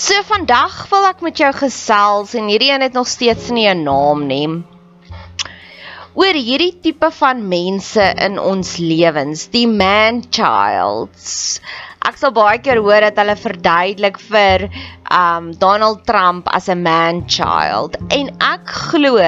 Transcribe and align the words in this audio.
So 0.00 0.16
vandag 0.24 0.86
wil 0.88 1.04
ek 1.10 1.18
met 1.20 1.36
jou 1.42 1.50
gesels 1.52 2.30
en 2.38 2.46
hierdie 2.48 2.70
een 2.70 2.80
het 2.86 2.94
nog 2.96 3.08
steeds 3.10 3.50
nie 3.52 3.66
'n 3.68 3.82
naam 3.84 4.22
nie. 4.26 4.48
Oor 6.16 6.36
hierdie 6.38 6.72
tipe 6.80 7.10
van 7.12 7.42
mense 7.48 8.06
in 8.26 8.38
ons 8.40 8.78
lewens, 8.78 9.42
die 9.52 9.66
man 9.68 10.22
childs. 10.30 11.60
Ek 12.00 12.16
sal 12.16 12.32
baie 12.32 12.62
keer 12.64 12.80
hoor 12.80 13.04
dat 13.04 13.20
hulle 13.20 13.36
verduidelik 13.36 14.16
vir 14.30 14.64
um 15.18 15.52
Donald 15.52 16.06
Trump 16.06 16.48
as 16.48 16.70
'n 16.70 16.82
man 16.82 17.28
child 17.28 18.00
en 18.08 18.32
ek 18.40 18.72
glo 18.88 19.20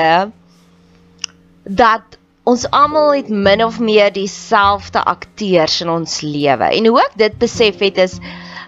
dat 1.65 2.17
ons 2.45 2.65
almal 2.71 3.13
het 3.13 3.29
min 3.29 3.65
of 3.65 3.79
meer 3.79 4.09
dieselfde 4.11 5.05
akteurs 5.05 5.81
in 5.83 5.91
ons 5.91 6.21
lewe. 6.23 6.65
En 6.65 6.87
hoe 6.87 7.01
ek 7.01 7.13
dit 7.17 7.39
besef 7.39 7.79
het 7.79 7.99
is 7.99 8.19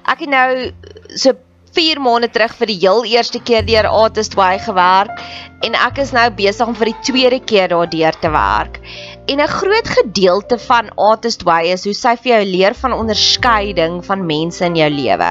ek 0.04 0.20
het 0.20 0.28
nou 0.28 0.70
so 1.16 1.32
4 1.74 2.00
maande 2.00 2.30
terug 2.30 2.54
vir 2.60 2.70
die 2.70 2.78
heel 2.84 3.04
eerste 3.10 3.40
keer 3.42 3.64
deur 3.66 3.88
Artist 3.90 4.36
Way 4.38 4.60
gewerk 4.62 5.10
en 5.64 5.74
ek 5.80 5.98
is 6.02 6.12
nou 6.14 6.26
besig 6.36 6.68
om 6.68 6.76
vir 6.76 6.90
die 6.90 7.00
tweede 7.08 7.38
keer 7.40 7.70
daardeur 7.72 8.16
te 8.20 8.30
werk. 8.30 8.80
En 9.32 9.40
'n 9.40 9.48
groot 9.48 9.88
gedeelte 9.88 10.58
van 10.58 10.90
Artist 10.96 11.42
Way 11.48 11.72
is 11.72 11.84
hoe 11.84 11.94
sy 11.94 12.14
vir 12.16 12.30
jou 12.32 12.44
leer 12.44 12.74
van 12.74 12.92
onderskeiding 12.92 14.04
van 14.04 14.26
mense 14.26 14.64
in 14.64 14.76
jou 14.76 14.90
lewe. 14.90 15.30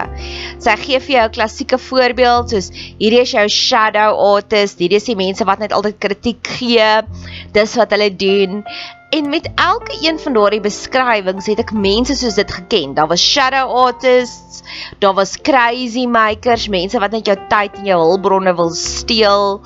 Sy 0.59 0.75
gee 0.85 0.99
vir 0.99 1.15
jou 1.15 1.25
'n 1.27 1.35
klassieke 1.37 1.77
voorbeeld 1.77 2.49
soos 2.49 2.71
hierdie 2.73 3.21
is 3.21 3.31
jou 3.31 3.47
shadow 3.47 4.17
artist, 4.35 4.79
hierdie 4.79 4.97
is 4.97 5.05
die 5.05 5.15
mense 5.15 5.45
wat 5.45 5.59
net 5.59 5.71
altyd 5.71 5.99
kritiek 5.99 6.47
gee. 6.47 7.01
Dis 7.53 7.75
wat 7.75 7.91
hulle 7.91 8.09
doen. 8.09 8.63
En 9.13 9.29
met 9.29 9.49
elke 9.55 9.97
een 10.01 10.19
van 10.19 10.33
daardie 10.33 10.61
beskrywings 10.63 11.45
het 11.45 11.59
ek 11.61 11.71
mense 11.77 12.15
soos 12.17 12.37
dit 12.39 12.51
geken. 12.51 12.95
Daar 12.97 13.11
was 13.11 13.21
shadow 13.21 13.69
artists, 13.83 14.63
daar 15.03 15.13
was 15.13 15.35
crazy 15.37 16.07
makers, 16.09 16.65
mense 16.67 16.97
wat 16.99 17.13
net 17.13 17.29
jou 17.29 17.37
tyd 17.51 17.77
en 17.77 17.91
jou 17.91 17.99
hulpbronne 18.01 18.55
wil 18.57 18.73
steel. 18.73 19.61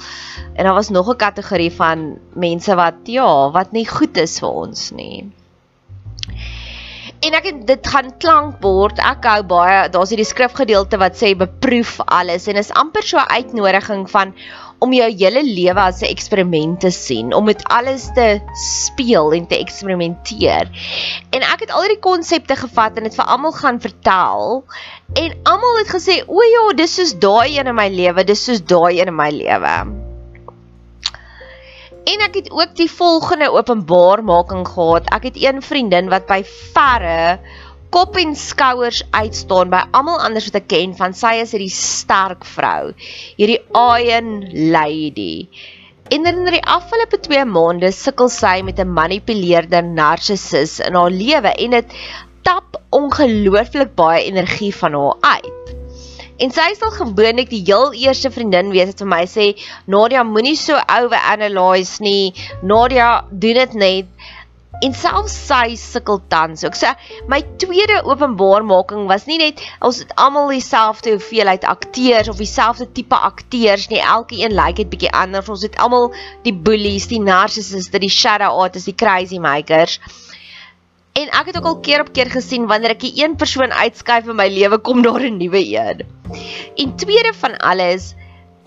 En 0.54 0.68
daar 0.68 0.76
was 0.76 0.90
nog 0.90 1.08
'n 1.14 1.16
kategorie 1.16 1.72
van 1.72 2.20
mense 2.34 2.76
wat 2.76 3.00
ja, 3.04 3.52
wat 3.52 3.72
nie 3.72 3.88
goed 3.88 4.18
is 4.18 4.40
vir 4.40 4.50
ons 4.50 4.92
nie. 4.92 5.32
En 7.20 7.34
ek 7.34 7.68
dit 7.68 7.88
gaan 7.88 8.12
klankbord. 8.18 9.00
Ek 9.00 9.24
hou 9.26 9.44
baie, 9.44 9.90
daar's 9.90 10.10
hierdie 10.10 10.28
skrifgedeelte 10.28 10.98
wat 10.98 11.16
sê 11.16 11.34
beproef 11.38 12.00
alles 12.06 12.48
en 12.48 12.56
is 12.56 12.72
amper 12.72 13.04
so 13.04 13.18
'n 13.18 13.32
uitnodiging 13.32 14.10
van 14.10 14.34
om 14.80 14.94
jou 14.94 15.08
hele 15.10 15.44
lewe 15.44 15.82
as 15.82 16.02
'n 16.02 16.12
eksperiment 16.12 16.80
te 16.80 16.92
sien, 16.92 17.34
om 17.34 17.46
dit 17.46 17.64
alles 17.64 18.10
te 18.14 18.42
speel 18.54 19.34
en 19.34 19.48
te 19.48 19.58
eksperimenteer. 19.58 20.70
En 21.30 21.42
ek 21.42 21.60
het 21.66 21.72
al 21.72 21.88
die 21.88 22.00
konsepte 22.00 22.56
gevat 22.56 22.98
en 22.98 23.04
dit 23.04 23.16
vir 23.16 23.26
almal 23.26 23.52
gaan 23.52 23.80
vertel 23.80 24.66
en 25.14 25.34
almal 25.44 25.78
het 25.78 25.90
gesê, 25.90 26.24
"O 26.28 26.42
ja, 26.42 26.74
dis 26.76 26.96
soos 26.96 27.14
daai 27.20 27.58
een 27.58 27.68
in 27.68 27.76
my 27.76 27.90
lewe, 27.90 28.24
dis 28.24 28.44
soos 28.44 28.62
daai 28.62 29.00
een 29.00 29.08
in 29.08 29.16
my 29.16 29.30
lewe." 29.30 30.08
En 32.08 32.22
ek 32.24 32.36
het 32.36 32.52
ook 32.52 32.76
die 32.76 32.92
volgende 32.92 33.52
openbaarmaking 33.52 34.68
gehad. 34.68 35.10
Ek 35.12 35.24
het 35.24 35.36
een 35.44 35.62
vriendin 35.62 36.08
wat 36.10 36.26
by 36.26 36.44
verre 36.74 37.40
kop 37.90 38.18
en 38.20 38.36
skouers 38.36 39.04
uitstaan 39.16 39.72
by 39.72 39.82
almal 39.96 40.20
anders 40.24 40.50
wat 40.50 40.62
ek 40.62 40.70
ken 40.74 40.96
van 40.98 41.16
sy 41.18 41.38
is 41.42 41.54
hierdie 41.56 41.74
sterk 41.74 42.46
vrou, 42.46 42.94
hierdie 43.40 43.62
iron 43.74 44.32
lady. 44.74 45.48
En 46.12 46.28
in 46.30 46.46
die 46.48 46.64
afgelope 46.64 47.20
2 47.20 47.44
maande 47.52 47.92
sukkel 47.96 48.30
sy 48.32 48.62
met 48.64 48.80
'n 48.80 48.94
manipuleerder 49.00 49.84
narcissus 49.84 50.80
in 50.80 50.96
haar 50.96 51.12
lewe 51.12 51.52
en 51.66 51.72
dit 51.80 51.98
tap 52.48 52.78
ongelooflik 52.96 53.96
baie 53.96 54.24
energie 54.24 54.76
van 54.76 54.94
haar 54.94 55.42
uit. 55.42 55.76
En 56.38 56.52
sy 56.54 56.68
sal 56.78 56.92
gewoonlik 56.94 57.50
die 57.50 57.64
heel 57.66 57.94
eerste 57.98 58.30
vriendin 58.32 58.70
wees 58.70 58.92
wat 58.92 59.00
vir 59.02 59.10
my 59.14 59.24
sê, 59.26 59.46
"Nadia, 59.88 60.24
moenie 60.24 60.56
so 60.56 60.78
oue 60.78 61.18
analyse 61.18 62.02
nie. 62.02 62.34
Nadia, 62.62 63.26
doen 63.32 63.54
dit 63.54 63.74
net." 63.74 64.06
En 64.86 64.94
selfs 64.94 65.34
sy 65.48 65.74
sukkel 65.80 66.20
tans. 66.30 66.62
Ek 66.68 66.76
sê 66.78 66.92
my 67.32 67.40
tweede 67.62 68.04
openbaarmaking 68.06 69.08
was 69.10 69.26
nie 69.30 69.40
net 69.42 69.64
ons 69.82 70.04
het 70.04 70.12
almal 70.22 70.52
dieselfde 70.54 71.16
hoeveelheid 71.16 71.66
akteurs 71.66 72.30
of 72.30 72.38
dieselfde 72.38 72.86
tipe 72.94 73.18
akteurs 73.18 73.88
nie. 73.90 74.04
Elkeen 74.04 74.54
lyk 74.54 74.78
dit 74.84 74.92
bietjie 74.92 75.14
anders. 75.24 75.50
Ons 75.50 75.66
het 75.66 75.80
almal 75.82 76.12
die 76.46 76.54
bullies, 76.54 77.10
die 77.10 77.22
narcissiste, 77.24 78.02
die 78.04 78.14
shadow 78.14 78.54
artists, 78.62 78.90
die 78.92 78.98
crazy 78.98 79.42
makers. 79.42 79.98
En 81.18 81.34
ek 81.34 81.50
het 81.50 81.58
ook 81.58 81.72
al 81.72 81.80
keer 81.82 82.06
op 82.06 82.14
keer 82.14 82.30
gesien 82.30 82.70
wanneer 82.70 82.94
ek 82.94 83.04
'n 83.10 83.18
een 83.18 83.36
persoon 83.36 83.74
uitskuif 83.74 84.30
in 84.30 84.38
my 84.38 84.48
lewe 84.48 84.78
kom 84.78 85.02
daar 85.02 85.26
'n 85.26 85.38
nuwe 85.38 85.64
een. 85.66 86.06
En 86.78 86.96
tweede 86.96 87.34
van 87.34 87.58
alles 87.58 88.14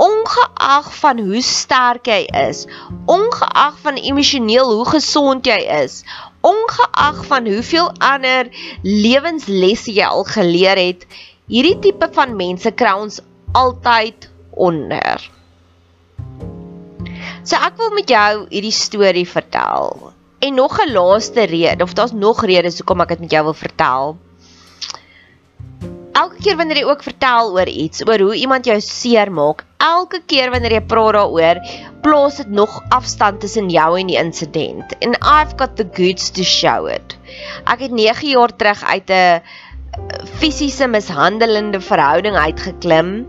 ongeag 0.00 0.88
van 0.96 1.18
hoe 1.20 1.42
sterk 1.44 2.08
jy 2.08 2.22
is, 2.48 2.64
ongeag 3.04 3.76
van 3.84 3.98
emosioneel 4.00 4.72
hoe 4.72 4.86
gesond 4.88 5.48
jy 5.48 5.58
is, 5.82 6.00
ongeag 6.40 7.24
van 7.28 7.48
hoeveel 7.50 7.90
ander 7.98 8.48
lewenslesse 8.82 9.92
jy 9.92 10.06
al 10.08 10.24
geleer 10.24 10.80
het, 10.80 11.04
hierdie 11.52 11.76
tipe 11.84 12.08
van 12.16 12.32
mense 12.38 12.72
kry 12.72 12.94
ons 12.96 13.20
altyd 13.52 14.30
onder. 14.56 15.28
So 17.44 17.60
ek 17.60 17.76
wil 17.80 17.92
met 17.96 18.08
jou 18.08 18.46
hierdie 18.48 18.74
storie 18.74 19.28
vertel. 19.28 20.12
En 20.40 20.54
nog 20.56 20.80
'n 20.80 20.92
laaste 20.92 21.44
rede, 21.44 21.84
of 21.84 21.92
daar's 21.92 22.16
nog 22.16 22.44
redes 22.44 22.80
hoekom 22.80 23.00
ek 23.00 23.08
dit 23.08 23.20
met 23.20 23.30
jou 23.30 23.44
wil 23.44 23.58
vertel 23.66 24.16
elke 26.20 26.40
keer 26.44 26.58
wanneer 26.58 26.82
jy 26.82 26.88
ook 26.88 27.02
vertel 27.06 27.52
oor 27.54 27.70
iets, 27.70 28.02
oor 28.06 28.20
hoe 28.26 28.36
iemand 28.36 28.68
jou 28.68 28.76
seermaak, 28.84 29.64
elke 29.80 30.20
keer 30.28 30.52
wanneer 30.52 30.76
jy 30.76 30.82
praat 30.90 31.16
daaroor, 31.16 31.60
plaas 32.04 32.40
dit 32.42 32.52
nog 32.52 32.76
afstand 32.92 33.40
tussen 33.40 33.70
jou 33.72 33.88
en 33.98 34.10
die 34.10 34.18
insident. 34.20 34.94
And 35.00 35.16
I've 35.20 35.56
got 35.60 35.76
the 35.80 35.88
goods 35.96 36.30
to 36.36 36.44
show 36.44 36.88
it. 36.90 37.16
Ek 37.64 37.86
het 37.86 37.94
9 37.96 38.32
jaar 38.34 38.52
terug 38.56 38.84
uit 38.84 39.10
'n 39.10 39.42
fisiese 40.40 40.88
mishandelende 40.88 41.80
verhouding 41.80 42.36
uitgeklim. 42.36 43.26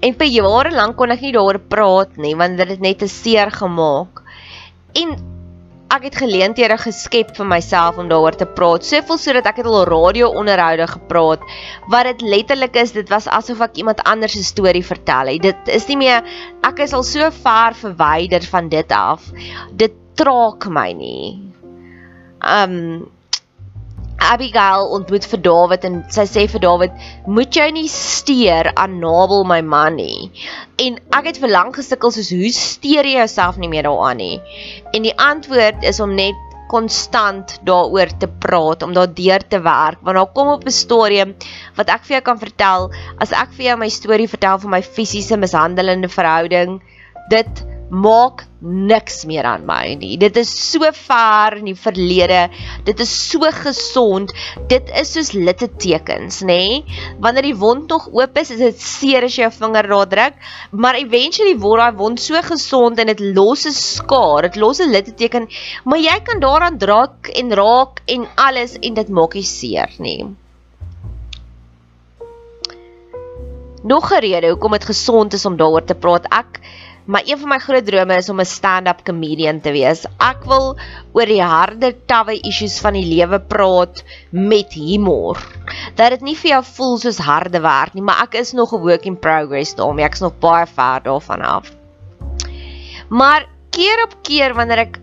En 0.00 0.14
vir 0.14 0.26
jare 0.26 0.70
lank 0.70 0.96
kon 0.96 1.10
ek 1.10 1.20
nie 1.20 1.32
daaroor 1.32 1.58
praat 1.58 2.16
nie 2.16 2.36
want 2.36 2.56
dit 2.56 2.68
het 2.68 2.80
net 2.80 2.98
te 2.98 3.08
seer 3.08 3.50
gemaak. 3.50 4.22
En 4.94 5.37
ek 5.88 6.04
het 6.08 6.18
geleenthede 6.20 6.76
geskep 6.80 7.30
vir 7.36 7.48
myself 7.48 7.98
om 8.00 8.08
daaroor 8.10 8.36
te 8.36 8.46
praat. 8.46 8.84
Soveel 8.84 9.20
sodat 9.20 9.48
ek 9.48 9.62
het 9.62 9.68
al 9.70 9.86
radio-onderhoude 9.88 10.86
gepraat 10.90 11.44
wat 11.92 12.10
dit 12.10 12.24
letterlik 12.28 12.76
is, 12.76 12.92
dit 12.96 13.08
was 13.12 13.28
asof 13.32 13.62
ek 13.64 13.80
iemand 13.80 14.02
anders 14.08 14.36
se 14.36 14.44
storie 14.44 14.84
vertel 14.84 15.32
het. 15.32 15.42
Dit 15.42 15.72
is 15.72 15.88
nie 15.88 15.98
meer 16.04 16.24
ek 16.66 16.84
is 16.84 16.92
al 16.96 17.06
so 17.06 17.30
ver 17.42 17.76
verwyder 17.78 18.44
van 18.52 18.68
dit 18.72 18.92
af. 18.92 19.30
Dit 19.72 19.96
traak 20.18 20.68
my 20.68 20.90
nie. 20.92 21.38
Um 22.44 23.08
Abigail 24.18 24.88
ontmoet 24.92 25.26
vir 25.30 25.40
Dawid 25.46 25.84
en 25.84 26.00
sy 26.10 26.24
sê 26.26 26.46
vir 26.50 26.60
Dawid, 26.60 26.92
"Moet 27.26 27.54
jy 27.54 27.70
nie 27.70 27.88
steur 27.88 28.72
aan 28.76 28.98
Nabal 29.00 29.44
my 29.44 29.60
man 29.62 29.96
nie." 29.96 30.30
En 30.78 30.98
ek 31.12 31.24
het 31.26 31.38
vir 31.38 31.48
lank 31.48 31.76
gesukkel 31.76 32.10
soos 32.10 32.30
hoe 32.30 32.52
steur 32.52 33.04
jy 33.04 33.18
jouself 33.18 33.56
nie 33.56 33.68
meer 33.68 33.84
daaraan 33.84 34.16
nie? 34.16 34.40
En 34.92 35.02
die 35.02 35.16
antwoord 35.16 35.84
is 35.84 36.00
om 36.00 36.14
net 36.14 36.34
konstant 36.68 37.58
daaroor 37.64 38.10
te 38.20 38.28
praat, 38.28 38.82
om 38.82 38.92
daardeur 38.92 39.40
te 39.48 39.60
werk, 39.64 40.02
want 40.02 40.16
daar 40.16 40.32
kom 40.34 40.48
op 40.48 40.64
'n 40.64 40.70
stadium 40.70 41.34
wat 41.76 41.88
ek 41.88 42.04
vir 42.04 42.16
jou 42.16 42.22
kan 42.22 42.38
vertel, 42.38 42.90
as 43.18 43.32
ek 43.32 43.52
vir 43.56 43.64
jou 43.66 43.76
my 43.76 43.88
storie 43.88 44.28
vertel 44.28 44.58
van 44.58 44.70
my 44.70 44.82
fisiese 44.82 45.36
mishandelende 45.36 46.08
verhouding, 46.08 46.80
dit 47.30 47.64
maak 47.88 48.44
niks 48.60 49.22
meer 49.28 49.46
aan 49.48 49.64
my 49.66 49.94
nie. 49.96 50.16
Dit 50.20 50.36
is 50.36 50.50
so 50.50 50.84
ver 50.92 51.56
in 51.56 51.70
die 51.70 51.76
verlede. 51.78 52.48
Dit 52.84 53.00
is 53.00 53.10
so 53.10 53.48
gesond. 53.54 54.32
Dit 54.68 54.90
is 54.98 55.12
soos 55.14 55.32
littekens, 55.32 56.42
nê? 56.42 56.58
Nee? 56.58 56.98
Wanneer 57.22 57.48
die 57.48 57.56
wond 57.56 57.88
nog 57.88 58.08
oop 58.12 58.40
is, 58.40 58.50
is 58.50 58.60
dit 58.60 58.82
seer 58.82 59.24
as 59.24 59.36
jy 59.36 59.46
jou 59.46 59.52
vinger 59.60 59.88
daar 59.88 60.10
druk, 60.10 60.42
maar 60.72 60.98
eventually 60.98 61.56
word 61.56 61.80
daai 61.80 62.00
wond 62.00 62.20
so 62.20 62.40
gesond 62.42 62.98
en 62.98 63.12
dit 63.12 63.22
los 63.36 63.64
'n 63.66 63.72
skaar, 63.72 64.42
dit 64.48 64.56
los 64.56 64.80
'n 64.80 64.92
litteteken, 64.92 65.48
maar 65.84 65.98
jy 65.98 66.18
kan 66.24 66.40
daaraan 66.40 66.78
draak 66.78 67.28
en 67.28 67.54
raak 67.54 68.02
en 68.06 68.26
alles 68.36 68.76
en 68.82 68.94
dit 68.94 69.08
maak 69.08 69.34
nie 69.34 69.42
seer 69.46 69.88
nie. 69.98 70.26
Nog 73.82 74.10
'n 74.12 74.20
rede 74.20 74.48
hoekom 74.48 74.72
dit 74.72 74.84
gesond 74.84 75.32
is 75.32 75.46
om 75.46 75.56
daaroor 75.56 75.84
te 75.84 75.94
praat. 75.94 76.26
Ek 76.30 76.60
Maar 77.08 77.22
een 77.24 77.38
van 77.40 77.48
my 77.48 77.58
groot 77.58 77.86
drome 77.86 78.16
is 78.20 78.28
om 78.28 78.40
'n 78.40 78.44
stand-up 78.44 79.00
comedian 79.04 79.60
te 79.60 79.70
wees. 79.72 80.04
Ek 80.20 80.44
wil 80.44 80.76
oor 81.12 81.26
die 81.26 81.42
harde, 81.42 81.94
tawwe 82.04 82.34
issues 82.40 82.80
van 82.84 82.92
die 82.92 83.06
lewe 83.08 83.40
praat 83.40 84.04
met 84.30 84.72
humor. 84.72 85.40
Dat 85.94 86.10
dit 86.10 86.20
nie 86.20 86.36
vir 86.36 86.50
jou 86.50 86.62
voel 86.64 86.98
soos 86.98 87.18
harde 87.18 87.60
werk 87.60 87.94
nie, 87.94 88.02
maar 88.02 88.20
ek 88.22 88.34
is 88.34 88.52
nog 88.52 88.74
'n 88.74 88.80
work 88.84 89.04
in 89.04 89.18
progress 89.18 89.74
daarmee. 89.74 90.04
Ek's 90.04 90.20
nog 90.20 90.38
baie 90.38 90.66
ver 90.66 91.02
daarvan 91.02 91.40
af. 91.40 91.72
Maar 93.08 93.48
keer 93.70 94.04
op 94.04 94.14
keer 94.22 94.54
wanneer 94.54 94.78
ek 94.78 94.98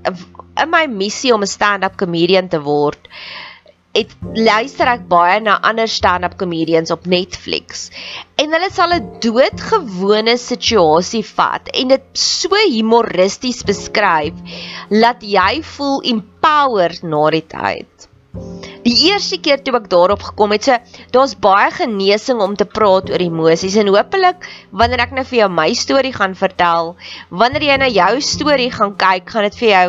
in 0.61 0.69
my 0.69 0.85
missie 0.85 1.33
om 1.33 1.41
'n 1.41 1.47
stand-up 1.47 1.95
comedian 1.97 2.47
te 2.47 2.61
word, 2.61 3.07
het 3.95 4.11
luister 4.35 4.89
ek 4.91 5.05
baie 5.11 5.39
na 5.43 5.55
ander 5.63 5.87
stand-up 5.87 6.35
comedians 6.39 6.91
op 6.91 7.07
Netflix. 7.07 7.87
En 8.41 8.51
hulle 8.51 8.69
sal 8.71 8.95
'n 8.97 9.21
doodgewone 9.23 10.35
situasie 10.37 11.23
vat 11.23 11.71
en 11.73 11.95
dit 11.95 12.05
so 12.13 12.59
humoristies 12.67 13.63
beskryf 13.63 14.35
dat 14.89 15.23
jy 15.23 15.63
voel 15.75 16.01
empowered 16.13 17.03
na 17.03 17.29
die 17.37 17.47
tyd. 17.47 18.09
Die 18.85 18.95
eerste 19.09 19.37
keer 19.39 19.61
toe 19.63 19.77
ek 19.79 19.87
daarop 19.89 20.21
gekom 20.21 20.51
het, 20.51 20.67
so 20.67 20.75
daar's 21.15 21.33
baie 21.39 21.71
genesing 21.71 22.41
om 22.43 22.53
te 22.59 22.67
praat 22.67 23.09
oor 23.09 23.23
emosies 23.23 23.77
en 23.81 23.87
hopelik 23.95 24.45
wanneer 24.81 25.05
ek 25.07 25.15
nou 25.15 25.23
vir 25.29 25.39
jou 25.39 25.49
my 25.49 25.69
storie 25.73 26.13
gaan 26.13 26.35
vertel, 26.35 26.93
wanneer 27.29 27.63
jy 27.63 27.77
na 27.81 27.87
jou 27.87 28.11
storie 28.21 28.69
gaan 28.75 28.93
kyk, 28.99 29.31
gaan 29.31 29.47
dit 29.47 29.57
vir 29.63 29.69
jou 29.69 29.87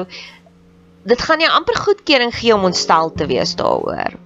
dit 1.07 1.23
gaan 1.23 1.41
jou 1.41 1.51
amper 1.51 1.77
goedkeuring 1.79 2.35
gee 2.35 2.55
om 2.55 2.65
ontstel 2.65 3.13
te 3.15 3.27
wees 3.31 3.55
daaroor. 3.59 4.17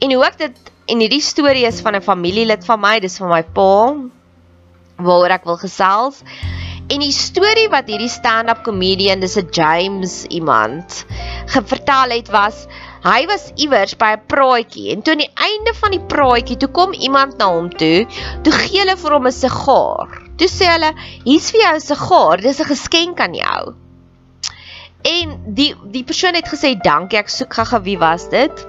En 0.00 0.12
hoe 0.14 0.24
ek 0.24 0.38
dit 0.38 0.70
en 0.90 1.02
hierdie 1.02 1.22
storie 1.22 1.66
is 1.66 1.80
van 1.84 1.96
'n 1.96 2.02
familielid 2.02 2.64
van 2.64 2.80
my, 2.80 2.98
dis 3.00 3.18
van 3.18 3.28
my 3.28 3.42
pa 3.42 3.94
waaroor 4.96 5.30
ek 5.36 5.44
wil 5.44 5.56
gesels. 5.56 6.22
En 6.90 6.98
die 6.98 7.12
storie 7.14 7.68
wat 7.70 7.86
hierdie 7.86 8.10
stand-up 8.10 8.64
comedian, 8.64 9.20
dis 9.20 9.36
'n 9.38 9.48
James 9.50 10.24
iemand, 10.24 11.04
gevertel 11.46 12.10
het 12.10 12.28
was 12.30 12.66
hy 13.04 13.26
was 13.26 13.52
iewers 13.56 13.96
by 13.96 14.12
'n 14.16 14.26
praatjie 14.26 14.90
en 14.92 15.02
toe 15.02 15.12
aan 15.12 15.24
die 15.24 15.34
einde 15.34 15.74
van 15.74 15.90
die 15.90 16.06
praatjie 16.14 16.56
toe 16.56 16.68
kom 16.68 16.92
iemand 16.92 17.38
na 17.38 17.46
hom 17.46 17.70
toe, 17.70 18.06
toe 18.42 18.52
gee 18.52 18.78
hulle 18.78 18.96
vir 18.96 19.12
hom 19.12 19.26
'n 19.26 19.32
sigaar. 19.32 20.08
Toe 20.36 20.48
sê 20.48 20.66
hulle, 20.66 20.92
"Hier's 21.24 21.50
vir 21.50 21.60
jou 21.60 21.74
'n 21.74 21.80
sigaar, 21.80 22.40
dis 22.40 22.60
'n 22.60 22.72
geskenk 22.74 23.20
aan 23.20 23.34
jou." 23.34 23.74
En 25.02 25.36
die 25.56 25.74
die 25.92 26.04
persoon 26.04 26.36
het 26.36 26.48
gesê 26.48 26.74
dankie, 26.76 27.18
ek 27.18 27.30
soek 27.32 27.54
gaga 27.56 27.80
wie 27.84 27.96
was 27.98 28.28
dit? 28.32 28.66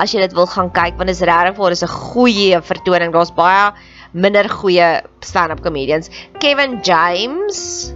As 0.00 0.14
jy 0.14 0.22
dit 0.24 0.36
wil 0.36 0.46
gaan 0.48 0.70
kyk 0.72 0.96
want 0.96 1.10
dit 1.10 1.16
is 1.16 1.26
regtig 1.28 1.58
vir 1.58 1.76
is 1.76 1.84
'n 1.84 1.92
goeie 1.92 2.62
vertoning. 2.62 3.12
Daar's 3.12 3.34
baie 3.34 3.72
minder 4.12 4.48
goeie 4.48 5.02
stand-up 5.20 5.60
comedians. 5.60 6.08
Kevin 6.40 6.80
James 6.82 7.92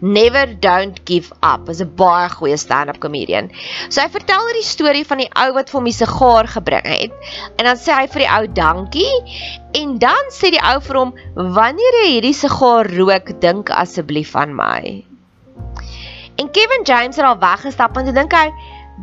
Never 0.00 0.44
don't 0.60 1.00
give 1.06 1.32
up. 1.42 1.68
Is 1.68 1.80
'n 1.80 1.94
baie 1.96 2.28
goeie 2.28 2.58
stand-up 2.58 2.98
comedian. 3.00 3.50
So 3.88 4.02
hy 4.02 4.08
vertel 4.08 4.52
die 4.52 4.62
storie 4.62 5.06
van 5.06 5.18
die 5.18 5.30
ou 5.32 5.52
wat 5.56 5.70
vir 5.70 5.78
hom 5.78 5.88
die 5.88 5.96
sigaar 5.96 6.46
gebring 6.46 6.84
het. 6.84 7.12
En 7.56 7.64
dan 7.64 7.76
sê 7.80 7.96
hy 7.96 8.06
vir 8.06 8.26
die 8.26 8.32
ou 8.36 8.46
dankie 8.46 9.14
en 9.72 9.98
dan 9.98 10.30
sê 10.30 10.52
die 10.52 10.60
ou 10.60 10.80
vir 10.80 10.96
hom 11.00 11.14
wanneer 11.34 12.00
jy 12.02 12.08
hierdie 12.12 12.36
sigaar 12.36 12.92
rook, 12.92 13.40
dink 13.40 13.70
asseblief 13.70 14.36
aan 14.36 14.54
my. 14.54 15.15
En 16.36 16.50
Kevin 16.50 16.82
James 16.84 17.16
het 17.16 17.24
al 17.24 17.38
weggestap 17.38 17.96
en 17.96 18.04
toe 18.08 18.16
dink 18.16 18.34
hy 18.36 18.50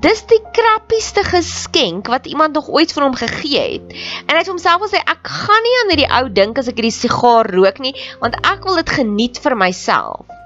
dis 0.04 0.24
die 0.30 0.42
krappieste 0.56 1.24
geskenk 1.26 2.10
wat 2.10 2.26
iemand 2.30 2.58
nog 2.58 2.70
ooit 2.70 2.94
vir 2.94 3.06
hom 3.06 3.18
gegee 3.18 3.66
het. 3.76 3.98
En 4.26 4.36
hy 4.36 4.42
het 4.42 4.52
homself 4.52 4.86
gesê 4.86 5.02
ek 5.02 5.34
gaan 5.42 5.66
nie 5.66 5.76
aan 5.82 5.94
hierdie 5.94 6.12
ou 6.20 6.24
dink 6.42 6.62
as 6.62 6.70
ek 6.70 6.82
hierdie 6.82 6.96
sigaar 6.96 7.50
rook 7.54 7.82
nie, 7.84 7.94
want 8.22 8.38
ek 8.42 8.66
wil 8.66 8.82
dit 8.82 8.96
geniet 9.02 9.42
vir 9.42 9.58
myself 9.58 10.43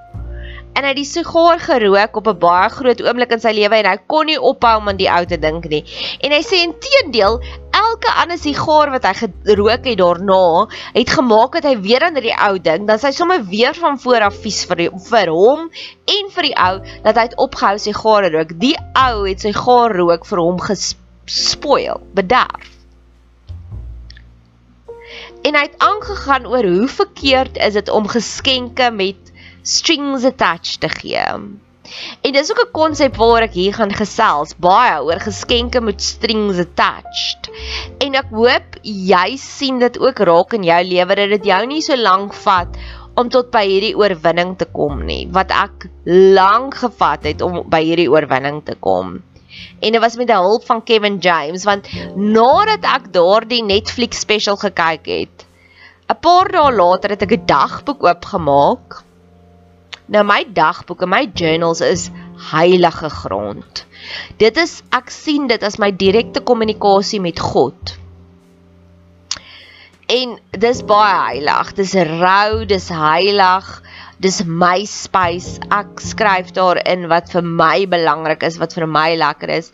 en 0.78 0.86
hy 0.86 0.92
het 0.92 1.00
die 1.00 1.08
sigaar 1.10 1.58
gerook 1.58 2.18
op 2.20 2.28
'n 2.30 2.38
baie 2.38 2.70
groot 2.70 3.00
oomblik 3.02 3.32
in 3.34 3.42
sy 3.42 3.54
lewe 3.58 3.80
en 3.80 3.90
hy 3.90 3.98
kon 4.06 4.28
nie 4.30 4.38
ophou 4.38 4.76
om 4.78 4.90
aan 4.92 5.00
die 5.00 5.10
ou 5.10 5.24
te 5.26 5.38
dink 5.42 5.66
nie. 5.72 5.84
En 6.22 6.32
hy 6.32 6.42
sê 6.46 6.62
inteendeel, 6.62 7.40
elke 7.74 8.14
ander 8.22 8.38
sigaar 8.38 8.92
wat 8.94 9.08
hy 9.10 9.14
gerook 9.18 9.90
het 9.90 9.98
daarna, 9.98 10.68
het 10.94 11.10
gemaak 11.10 11.58
dat 11.58 11.64
hy 11.64 11.76
weer 11.82 12.06
aan 12.06 12.14
die 12.14 12.36
ou 12.36 12.60
dink, 12.60 12.88
dan 12.88 13.00
sy 13.00 13.12
sommer 13.12 13.42
weer 13.50 13.74
van 13.74 13.98
voor 14.00 14.30
af 14.30 14.38
vies 14.44 14.66
vir 14.70 14.84
die, 14.84 14.90
vir 15.10 15.34
hom 15.34 15.70
en 16.06 16.32
vir 16.36 16.44
die 16.44 16.56
ou 16.56 16.76
dat 17.04 17.16
hy 17.16 17.26
het 17.30 17.38
opgehou 17.38 17.78
sigare 17.78 18.30
rook. 18.30 18.54
Die 18.62 18.78
ou 18.94 19.26
het 19.26 19.42
sy 19.42 19.52
sigaar 19.52 19.98
rook 19.98 20.26
vir 20.26 20.44
hom 20.46 20.60
gespoil, 20.62 22.02
bederf. 22.14 22.74
En 25.42 25.56
hy 25.56 25.62
het 25.64 25.78
aangegaan 25.80 26.46
oor 26.46 26.66
hoe 26.66 26.88
verkeerd 26.88 27.58
is 27.58 27.74
dit 27.74 27.90
om 27.90 28.08
geskenke 28.08 28.92
met 28.92 29.27
strings 29.68 30.24
attached 30.24 30.82
te 30.82 30.90
gee. 30.90 31.26
En 32.22 32.34
dis 32.36 32.52
ook 32.52 32.62
'n 32.66 32.72
konsep 32.72 33.16
waar 33.16 33.42
ek 33.48 33.54
hier 33.54 33.74
gaan 33.74 33.94
gesels 33.94 34.56
baie 34.60 35.04
oor 35.04 35.20
geskenke 35.20 35.82
met 35.82 36.02
strings 36.02 36.58
attached. 36.60 37.50
En 38.04 38.16
ek 38.16 38.30
hoop 38.32 38.80
jy 38.84 39.38
sien 39.38 39.80
dit 39.80 40.00
ook 40.00 40.20
raak 40.20 40.54
in 40.54 40.64
jou 40.64 40.84
lewe 40.84 41.16
dat 41.16 41.30
dit 41.30 41.46
jou 41.46 41.66
nie 41.66 41.82
so 41.82 41.96
lank 41.96 42.34
vat 42.34 42.78
om 43.18 43.30
tot 43.30 43.50
by 43.52 43.64
hierdie 43.66 43.96
oorwinning 43.98 44.54
te 44.58 44.66
kom 44.66 45.02
nie 45.06 45.24
wat 45.34 45.52
ek 45.52 45.88
lank 46.06 46.76
gevat 46.84 47.24
het 47.24 47.42
om 47.42 47.64
by 47.70 47.82
hierdie 47.82 48.12
oorwinning 48.12 48.62
te 48.66 48.76
kom. 48.76 49.24
En 49.80 49.92
dit 49.92 50.02
was 50.02 50.18
met 50.20 50.28
die 50.28 50.38
hulp 50.38 50.66
van 50.66 50.84
Kevin 50.84 51.18
James 51.18 51.66
want 51.66 51.90
nadat 52.16 52.86
ek 52.86 53.12
daardie 53.16 53.64
Netflix 53.64 54.20
special 54.20 54.58
gekyk 54.58 55.10
het, 55.10 55.46
'n 56.10 56.20
paar 56.22 56.52
dae 56.52 56.72
later 56.72 57.10
het 57.16 57.26
ek 57.26 57.34
'n 57.38 57.46
dagboek 57.46 58.04
oopgemaak. 58.04 59.07
Nou 60.08 60.24
my 60.24 60.44
dagboek 60.56 61.04
en 61.04 61.12
my 61.12 61.26
journals 61.36 61.82
is 61.84 62.08
heilige 62.52 63.10
grond. 63.12 63.84
Dit 64.40 64.58
is 64.62 64.80
ek 64.96 65.12
sien 65.12 65.50
dit 65.52 65.64
as 65.64 65.80
my 65.84 65.90
direkte 65.92 66.44
kommunikasie 66.48 67.20
met 67.20 67.40
God. 67.44 67.98
En 70.08 70.38
dis 70.56 70.84
baie 70.88 71.18
heilig. 71.26 71.74
Dis 71.76 71.94
rou, 72.14 72.64
dis 72.70 72.88
heilig. 72.94 73.68
Dis 74.18 74.40
my 74.50 74.82
space. 74.90 75.60
Ek 75.70 76.00
skryf 76.02 76.50
daarin 76.56 77.06
wat 77.12 77.30
vir 77.30 77.46
my 77.46 77.86
belangrik 77.86 78.42
is, 78.48 78.56
wat 78.58 78.74
vir 78.74 78.88
my 78.90 79.12
lekker 79.14 79.52
is. 79.54 79.70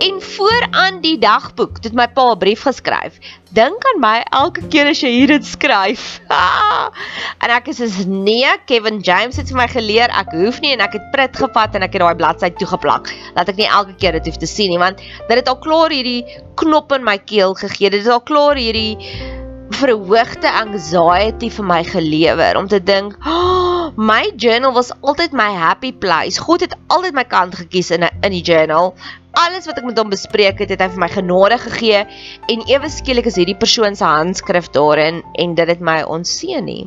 En 0.00 0.20
vooraan 0.24 1.02
die 1.04 1.18
dagboek 1.20 1.82
het 1.84 1.92
my 1.92 2.06
pa 2.08 2.32
'n 2.32 2.38
brief 2.40 2.64
geskryf. 2.64 3.20
Dink 3.52 3.84
aan 3.84 4.00
my 4.00 4.24
elke 4.32 4.64
keer 4.72 4.88
as 4.88 5.02
jy 5.04 5.10
hier 5.12 5.26
dit 5.28 5.44
skryf. 5.44 6.22
en 7.44 7.50
ek 7.50 7.68
is 7.68 7.82
soos 7.82 8.06
nee, 8.08 8.48
Kevin 8.64 9.02
James 9.04 9.36
het 9.36 9.52
vir 9.52 9.60
my 9.60 9.68
geleer 9.68 10.08
ek 10.08 10.32
hoef 10.32 10.62
nie 10.64 10.72
en 10.72 10.80
ek 10.80 10.96
het 10.96 11.12
prit 11.12 11.36
gevat 11.36 11.76
en 11.76 11.84
ek 11.84 11.92
het 11.92 12.00
daai 12.00 12.16
bladsy 12.16 12.48
toegeplak. 12.48 13.12
Laat 13.36 13.52
ek 13.52 13.60
nie 13.60 13.68
elke 13.68 13.92
keer 14.00 14.16
dit 14.16 14.24
hoef 14.24 14.40
te 14.40 14.48
sien 14.48 14.72
nie, 14.72 14.80
want 14.80 14.96
dit 15.04 15.36
het 15.36 15.48
al 15.48 15.60
klaar 15.60 15.92
hierdie 15.92 16.24
knop 16.56 16.92
in 16.96 17.04
my 17.04 17.18
keel 17.18 17.52
gegee. 17.52 17.90
Dit 17.92 18.06
het 18.06 18.12
al 18.16 18.24
klaar 18.24 18.56
hierdie 18.56 18.96
verhoogde 19.76 20.50
anxiety 20.50 21.50
vir 21.52 21.66
my 21.66 21.80
gelewer 21.86 22.56
om 22.60 22.68
te 22.68 22.80
dink, 22.82 23.16
oh, 23.26 23.90
my 23.96 24.32
journal 24.36 24.72
was 24.72 24.92
altyd 25.00 25.32
my 25.36 25.50
happy 25.56 25.92
place. 25.92 26.40
God 26.40 26.64
het 26.66 26.76
altyd 26.86 27.16
my 27.18 27.24
kant 27.24 27.56
gekies 27.58 27.90
in 27.90 28.06
in 28.08 28.32
die 28.34 28.42
journal. 28.42 28.94
Alles 29.32 29.66
wat 29.66 29.78
ek 29.80 29.86
met 29.88 29.98
hom 29.98 30.10
bespreek 30.12 30.60
het, 30.60 30.72
het 30.74 30.82
hy 30.84 30.90
vir 30.92 31.00
my 31.00 31.08
genade 31.12 31.58
gegee 31.62 32.02
en 32.52 32.66
ewe 32.68 32.90
skielik 32.92 33.30
is 33.30 33.38
hierdie 33.40 33.56
persoon 33.56 33.96
se 33.96 34.04
handskrif 34.04 34.68
daarin 34.76 35.22
en 35.40 35.54
dit 35.56 35.72
het 35.72 35.80
my 35.80 36.02
onseën 36.04 36.64
nie. 36.64 36.84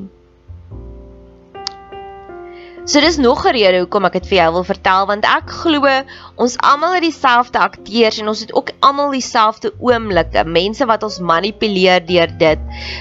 So 2.86 3.02
dis 3.02 3.18
nog 3.18 3.46
'n 3.46 3.54
rede 3.58 3.80
hoekom 3.82 4.06
ek 4.06 4.14
dit 4.14 4.28
vir 4.30 4.38
jou 4.38 4.52
wil 4.54 4.64
vertel 4.64 5.08
want 5.10 5.26
ek 5.26 5.50
glo 5.50 5.90
ons 6.44 6.58
almal 6.72 6.94
het 6.94 7.02
dieselfde 7.02 7.58
akteurs 7.58 8.20
en 8.22 8.28
ons 8.30 8.44
het 8.46 8.54
ook 8.54 8.70
almal 8.80 9.10
dieselfde 9.10 9.72
oomblikke. 9.82 10.44
Mense 10.46 10.86
wat 10.86 11.04
ons 11.04 11.18
manipuleer 11.20 12.06
deur 12.06 12.30
dit. 12.38 12.60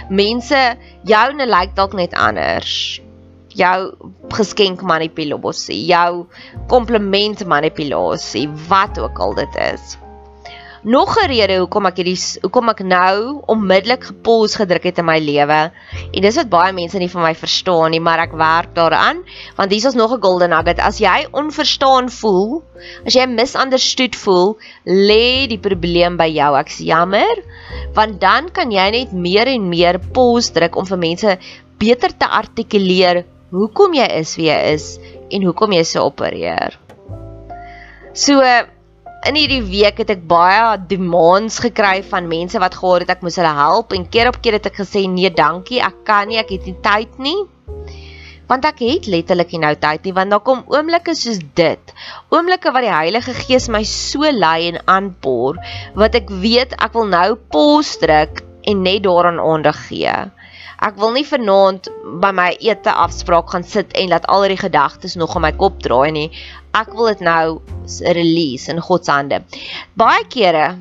Mense 0.09 0.61
joune 1.05 1.47
lyk 1.47 1.77
dalk 1.77 1.93
net 1.93 2.17
anders. 2.17 3.03
Jou 3.49 3.93
geskenk 4.33 4.81
manipulasie, 4.81 5.85
jou 5.85 6.25
kompliment 6.67 7.45
manipulasie, 7.45 8.49
wat 8.69 8.99
ook 8.99 9.21
al 9.21 9.35
dit 9.35 9.61
is. 9.69 9.99
Nog 10.85 11.17
'n 11.17 11.29
rede 11.33 11.55
hoekom 11.57 11.87
ek 11.89 11.97
hierdie 11.97 12.41
hoekom 12.43 12.69
ek 12.69 12.81
nou 12.85 13.41
onmiddellik 13.49 14.03
gepause 14.05 14.59
gedruk 14.61 14.85
het 14.85 14.99
in 15.01 15.07
my 15.09 15.17
lewe. 15.17 15.61
En 16.13 16.21
dis 16.21 16.37
wat 16.37 16.51
baie 16.53 16.75
mense 16.77 16.99
nie 17.01 17.09
van 17.09 17.23
my 17.25 17.33
verstaan 17.35 17.91
nie, 17.91 18.01
maar 18.05 18.21
ek 18.21 18.35
werk 18.37 18.75
daaraan 18.77 19.23
want 19.57 19.73
hier 19.73 19.87
is 19.89 19.97
nog 19.97 20.13
'n 20.13 20.21
golden 20.21 20.51
nugget. 20.51 20.79
As 20.79 20.99
jy 20.99 21.25
onverstaan 21.33 22.11
voel, 22.11 22.63
as 23.07 23.15
jy 23.15 23.25
misunderstood 23.27 24.15
voel, 24.17 24.59
lê 24.85 25.49
die 25.49 25.59
probleem 25.59 26.19
by 26.19 26.29
jou. 26.29 26.53
Ek's 26.59 26.79
jammer, 26.79 27.33
want 27.95 28.21
dan 28.21 28.51
kan 28.53 28.71
jy 28.71 28.91
net 28.91 29.13
meer 29.13 29.47
en 29.47 29.69
meer 29.69 29.99
pause 29.99 30.53
druk 30.53 30.77
om 30.77 30.85
vir 30.85 30.99
mense 30.99 31.39
beter 31.79 32.13
te 32.13 32.29
artikuleer 32.29 33.25
hoekom 33.51 33.95
jy 33.95 34.07
is 34.21 34.37
wie 34.37 34.51
jy 34.51 34.61
is 34.75 34.99
en 35.31 35.43
hoekom 35.43 35.73
jy 35.73 35.83
so 35.83 36.05
opereer. 36.05 36.77
So 38.13 38.43
in 39.29 39.39
hierdie 39.39 39.63
week 39.65 40.01
het 40.03 40.11
ek 40.13 40.25
baie 40.29 40.77
demands 40.91 41.57
gekry 41.65 42.03
van 42.05 42.29
mense 42.29 42.61
wat 42.61 42.77
gehoor 42.77 43.05
het 43.05 43.15
ek 43.15 43.23
moes 43.25 43.39
hulle 43.41 43.53
help 43.57 43.95
en 43.97 44.05
keer 44.13 44.29
op 44.29 44.37
keer 44.45 44.59
het 44.59 44.69
ek 44.69 44.83
gesê 44.83 45.07
nee 45.09 45.31
dankie 45.33 45.81
ek 45.85 46.03
kan 46.09 46.29
nie 46.29 46.41
ek 46.43 46.53
het 46.53 46.69
nie 46.69 46.77
tyd 46.85 47.21
nie. 47.27 47.39
Want 48.51 48.67
ek 48.69 48.83
het 48.85 49.09
letterlik 49.09 49.55
nie 49.55 49.63
nou 49.63 49.73
tyd 49.81 50.05
nie 50.05 50.15
want 50.19 50.35
daar 50.35 50.45
kom 50.45 50.61
oomblikke 50.69 51.17
soos 51.17 51.41
dit 51.57 51.95
oomblikke 52.35 52.75
wat 52.77 52.85
die 52.85 52.93
Heilige 52.93 53.33
Gees 53.39 53.71
my 53.73 53.81
so 53.89 54.29
lei 54.29 54.69
en 54.75 54.83
aanpoor 54.85 55.61
wat 55.97 56.21
ek 56.21 56.29
weet 56.45 56.77
ek 56.77 56.93
wil 56.99 57.09
nou 57.09 57.29
pos 57.57 57.97
druk 58.05 58.45
en 58.69 58.85
net 58.85 59.07
daaraan 59.09 59.41
aandag 59.41 59.87
gee 59.89 60.19
Ek 60.83 60.97
wil 60.99 61.13
nie 61.15 61.27
vanaand 61.27 61.87
by 62.23 62.33
my 62.35 62.49
ete 62.59 62.91
afspraak 62.91 63.53
gaan 63.53 63.67
sit 63.67 63.95
en 63.95 64.11
laat 64.11 64.27
al 64.27 64.49
die 64.51 64.59
gedagtes 64.59 65.15
nog 65.21 65.37
in 65.39 65.47
my 65.47 65.53
kop 65.55 65.79
draai 65.85 66.11
nie. 66.15 66.31
Ek 66.75 66.91
wil 66.97 67.13
dit 67.13 67.23
nou 67.23 67.61
release 68.19 68.73
in 68.73 68.83
God 68.83 69.07
se 69.07 69.15
hande. 69.15 69.45
Baie 69.95 70.27
kere 70.27 70.75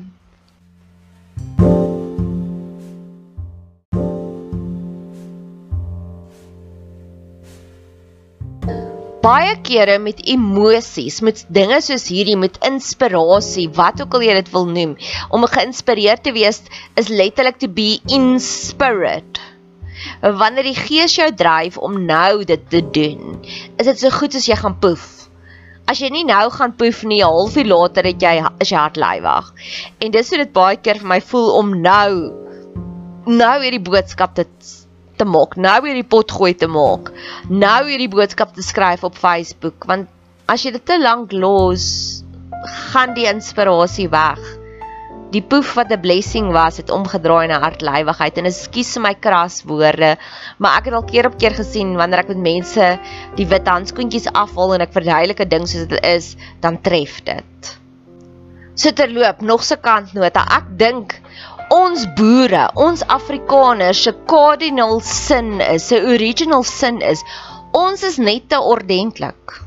baie 9.24 9.54
kere 9.64 9.96
met 9.98 10.18
emosies, 10.28 11.22
met 11.24 11.38
dinge 11.48 11.78
soos 11.80 12.10
hierdie 12.12 12.36
met 12.36 12.58
inspirasie, 12.66 13.70
wat 13.72 14.02
ook 14.04 14.18
al 14.18 14.26
jy 14.26 14.34
dit 14.36 14.50
wil 14.52 14.68
noem, 14.68 14.92
om 15.32 15.46
geïnspireerd 15.48 16.26
te 16.26 16.34
wees 16.36 16.60
is 17.00 17.08
letterlik 17.08 17.56
to 17.62 17.70
be 17.72 18.02
in 18.12 18.34
spirit 18.42 19.40
wanneer 20.20 20.66
die 20.68 20.78
gees 20.78 21.16
jou 21.16 21.28
dryf 21.34 21.76
om 21.78 21.98
nou 22.06 22.44
dit 22.44 22.70
te 22.70 22.80
doen, 22.94 23.40
is 23.76 23.86
dit 23.86 23.98
so 24.00 24.10
goed 24.14 24.34
as 24.34 24.46
jy 24.48 24.56
gaan 24.60 24.78
poef. 24.78 25.28
As 25.90 26.00
jy 26.00 26.08
nie 26.12 26.24
nou 26.24 26.48
gaan 26.50 26.72
poef 26.76 27.02
nie, 27.04 27.20
'n 27.20 27.28
halfuur 27.28 27.66
later 27.66 28.04
het 28.04 28.22
jy 28.22 28.34
is 28.60 28.70
jy 28.70 28.78
hart 28.78 28.96
lui 28.96 29.20
wag. 29.20 29.52
En 30.00 30.10
dis 30.10 30.28
hoe 30.28 30.38
dit 30.38 30.52
baie 30.52 30.76
keer 30.76 30.98
vir 30.98 31.08
my 31.08 31.20
voel 31.20 31.50
om 31.58 31.80
nou 31.80 32.32
nou 33.26 33.62
hierdie 33.62 33.84
boodskap 33.90 34.34
te 34.34 34.46
te 35.16 35.24
maak, 35.24 35.56
nou 35.56 35.86
hierdie 35.86 36.08
pot 36.08 36.30
gooi 36.30 36.54
te 36.54 36.66
maak. 36.66 37.12
Nou 37.48 37.86
hierdie 37.86 38.08
boodskap 38.08 38.54
te 38.54 38.62
skryf 38.62 39.04
op 39.04 39.14
Facebook, 39.14 39.84
want 39.86 40.08
as 40.46 40.64
jy 40.64 40.72
dit 40.72 40.86
te 40.86 40.98
lank 40.98 41.32
los, 41.32 42.24
gaan 42.90 43.14
die 43.14 43.28
inspirasie 43.30 44.08
weg 44.08 44.63
die 45.34 45.42
poef 45.42 45.74
wat 45.74 45.90
'n 45.90 46.00
blessing 46.00 46.52
was 46.54 46.76
het 46.80 46.90
omgedraai 46.94 47.46
na 47.50 47.58
hartlywigheid 47.60 48.38
en 48.38 48.50
ekskuus 48.50 48.96
my 49.02 49.14
kras 49.26 49.62
woorde 49.66 50.16
maar 50.58 50.78
ek 50.78 50.90
het 50.90 50.94
al 50.94 51.06
keer 51.10 51.26
op 51.26 51.38
keer 51.38 51.54
gesien 51.58 51.96
wanneer 51.98 52.22
ek 52.22 52.34
met 52.34 52.42
mense 52.50 52.90
die 53.36 53.46
wit 53.46 53.66
handskoentjies 53.68 54.30
afhaal 54.32 54.74
en 54.74 54.86
ek 54.86 54.92
verduidelik 54.92 55.40
'n 55.40 55.48
ding 55.48 55.66
soos 55.66 55.88
dit 55.88 56.04
is 56.04 56.36
dan 56.60 56.80
tref 56.80 57.22
dit. 57.24 57.78
So 58.74 58.90
terloop 58.90 59.40
nog 59.40 59.62
se 59.62 59.76
kantnota. 59.76 60.42
Ek 60.50 60.66
dink 60.78 61.20
ons 61.70 62.06
boere 62.18 62.68
ons 62.74 63.02
afrikaners 63.06 64.02
se 64.02 64.12
cardinal 64.26 65.00
sin 65.00 65.60
is 65.60 65.86
se 65.88 66.00
original 66.02 66.62
sin 66.62 67.00
is 67.00 67.22
ons 67.72 68.02
is 68.02 68.18
net 68.18 68.48
te 68.48 68.58
ordentlik. 68.60 69.60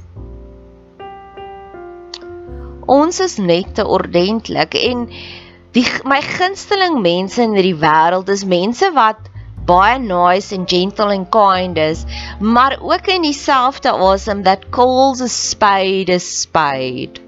Ons 2.87 3.19
is 3.19 3.37
net 3.37 3.73
te 3.75 3.83
ordentlik 3.83 4.75
en 4.79 5.07
Die 5.77 5.85
my 6.09 6.23
gunsteling 6.25 6.95
mense 7.03 7.43
in 7.43 7.51
hierdie 7.53 7.77
wêreld 7.77 8.31
is 8.33 8.41
mense 8.49 8.87
wat 8.95 9.27
baie 9.69 9.99
nice 10.01 10.55
and 10.55 10.65
gentle 10.71 11.11
and 11.13 11.27
kind 11.29 11.77
is, 11.77 12.01
maar 12.41 12.79
ook 12.81 13.11
in 13.13 13.27
dieselfde 13.27 13.91
awesome 13.91 14.41
that 14.47 14.71
calls 14.71 15.21
a 15.21 15.27
spade 15.27 16.09
a 16.09 16.17
spade. 16.17 17.21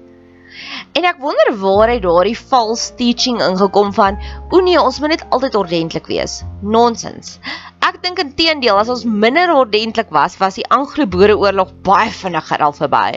En 0.98 1.06
ek 1.06 1.22
wonder 1.22 1.52
waar 1.62 1.94
hy 1.94 2.00
daardie 2.02 2.34
false 2.34 2.90
teaching 2.98 3.38
ingekom 3.38 3.94
van, 3.94 4.18
o 4.50 4.58
nee, 4.66 4.82
ons 4.82 4.98
moet 4.98 5.14
net 5.14 5.26
altyd 5.30 5.60
ordentlik 5.62 6.10
wees. 6.10 6.40
Nonsens. 6.74 7.36
Ek 7.86 8.02
dink 8.02 8.18
inteendeel 8.18 8.82
as 8.82 8.90
ons 8.90 9.06
minder 9.06 9.54
ordentlik 9.54 10.10
was, 10.10 10.40
was 10.42 10.58
die 10.58 10.66
Anglo-Boereoorlog 10.74 11.76
baie 11.86 12.10
vinniger 12.10 12.66
al 12.66 12.74
verby. 12.74 13.12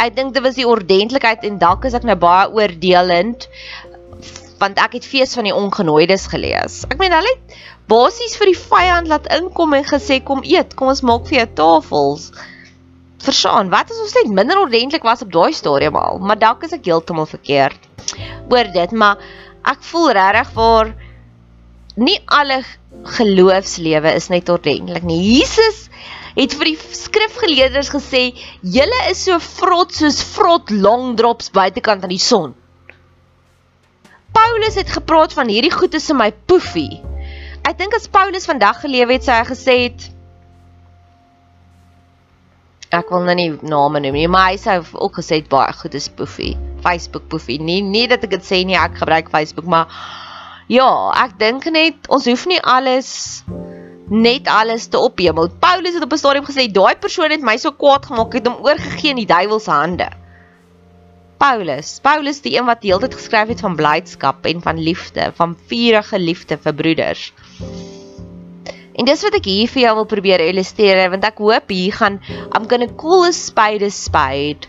Ek 0.00 0.16
dink 0.16 0.32
dit 0.32 0.40
was 0.40 0.56
die 0.56 0.64
ordentlikheid 0.64 1.44
en 1.44 1.60
dalk 1.60 1.84
is 1.84 1.92
ek 1.98 2.08
nou 2.08 2.16
baie 2.16 2.48
oordeelend 2.56 3.44
want 4.60 4.80
ek 4.82 4.98
het 4.98 5.08
fees 5.08 5.34
van 5.36 5.48
die 5.48 5.56
ongenooides 5.56 6.28
gelees. 6.32 6.82
Ek 6.92 6.98
meen 7.00 7.14
hulle 7.16 7.32
het 7.32 7.58
basies 7.90 8.36
vir 8.38 8.52
die 8.52 8.60
vyand 8.60 9.10
laat 9.10 9.28
inkom 9.34 9.74
en 9.74 9.86
gesê 9.88 10.20
kom 10.22 10.44
eet, 10.46 10.76
kom 10.78 10.92
ons 10.92 11.02
maak 11.06 11.26
vir 11.30 11.40
jou 11.40 11.46
tafels. 11.62 12.30
Verstaan, 13.20 13.68
wat 13.72 13.90
as 13.92 14.00
ons 14.00 14.16
net 14.16 14.30
minder 14.32 14.60
ordentlik 14.60 15.04
was 15.04 15.24
op 15.24 15.32
daai 15.32 15.52
stadium 15.56 15.98
al, 16.00 16.20
maar 16.24 16.38
dalk 16.40 16.64
is 16.68 16.76
ek 16.76 16.88
heeltemal 16.88 17.28
verkeerd 17.28 17.88
oor 18.50 18.70
dit, 18.74 18.92
maar 18.96 19.20
ek 19.68 19.82
voel 19.90 20.12
regtig 20.16 20.54
vir 20.56 20.94
nie 22.00 22.16
alle 22.32 22.62
geloofslewe 23.18 24.14
is 24.16 24.30
net 24.32 24.48
ordentlik 24.52 25.04
nie. 25.04 25.20
Jesus 25.40 25.88
het 26.36 26.54
vir 26.56 26.72
die 26.72 26.78
skrifgeleerders 26.96 27.90
gesê, 27.92 28.22
"Julle 28.62 29.00
is 29.10 29.24
so 29.24 29.38
vrot 29.38 29.92
soos 29.92 30.22
vrot 30.22 30.70
long 30.70 31.16
drops 31.16 31.50
buitekant 31.50 32.02
aan 32.02 32.14
die 32.16 32.18
son." 32.18 32.54
Paulus 34.40 34.74
het 34.74 34.90
gepraat 34.90 35.32
van 35.36 35.48
hierdie 35.52 35.72
goed 35.72 35.94
is 35.94 36.08
in 36.08 36.16
my 36.16 36.30
poefie. 36.48 37.00
Ek 37.68 37.76
dink 37.76 37.92
as 37.96 38.08
Paulus 38.08 38.48
vandag 38.48 38.78
gelewe 38.80 39.18
het, 39.18 39.26
sou 39.26 39.36
hy 39.36 39.44
gesê 39.48 39.76
het 39.88 40.06
Ek 42.90 43.10
wil 43.12 43.22
nou 43.22 43.34
nie 43.38 43.50
name 43.62 44.00
noem 44.02 44.16
nie, 44.16 44.26
maar 44.26 44.48
hy 44.50 44.56
sou 44.58 44.80
ook 45.04 45.20
gesê 45.20 45.38
het 45.38 45.50
baie 45.52 45.70
goed 45.78 45.94
is 45.94 46.08
poefie. 46.10 46.56
Facebook 46.82 47.28
poefie. 47.30 47.60
Nie 47.62 47.84
nie 47.86 48.08
dat 48.10 48.24
ek 48.26 48.32
dit 48.38 48.46
sê 48.48 48.64
nie, 48.66 48.74
ek 48.74 48.96
gebruik 48.98 49.28
Facebook, 49.30 49.68
maar 49.70 49.92
ja, 50.72 50.88
ek 51.22 51.36
dink 51.38 51.68
net 51.70 52.08
ons 52.10 52.26
hoef 52.26 52.48
nie 52.50 52.58
alles 52.66 53.12
net 54.10 54.50
alles 54.50 54.88
te 54.90 54.98
ophemel. 54.98 55.52
Paulus 55.62 55.94
het 55.94 56.02
op 56.02 56.16
'n 56.16 56.22
stadium 56.24 56.48
gesê 56.48 56.66
daai 56.66 56.96
persoon 56.98 57.30
het 57.30 57.46
my 57.46 57.56
so 57.56 57.70
kwaad 57.70 58.10
gemaak, 58.10 58.34
het 58.34 58.46
hom 58.48 58.64
oorgegee 58.66 59.14
in 59.14 59.22
die 59.22 59.30
duiwel 59.30 59.60
se 59.60 59.70
hande. 59.70 60.10
Paulus, 61.40 61.94
Paulus 62.04 62.42
die 62.44 62.52
een 62.58 62.66
wat 62.68 62.82
die 62.82 62.90
hele 62.92 63.08
tyd 63.08 63.16
geskryf 63.16 63.48
het 63.48 63.62
van 63.64 63.76
blydskap 63.78 64.44
en 64.44 64.58
van 64.60 64.76
liefde, 64.76 65.30
van 65.38 65.54
vurige 65.70 66.18
liefde 66.20 66.58
vir 66.60 66.74
broeders. 66.76 67.22
En 68.92 69.08
dis 69.08 69.22
wat 69.24 69.38
ek 69.38 69.48
hier 69.48 69.70
vir 69.72 69.86
jou 69.86 69.94
wil 70.02 70.08
probeer 70.10 70.44
illustreer 70.44 71.00
want 71.14 71.24
ek 71.24 71.40
hoop 71.40 71.72
hier 71.72 71.96
gaan 71.96 72.18
I'm 72.52 72.68
going 72.68 72.84
to 72.84 72.92
call 72.92 73.24
a 73.24 73.32
spade 73.32 73.86
a 73.86 73.88
spade. 73.88 74.68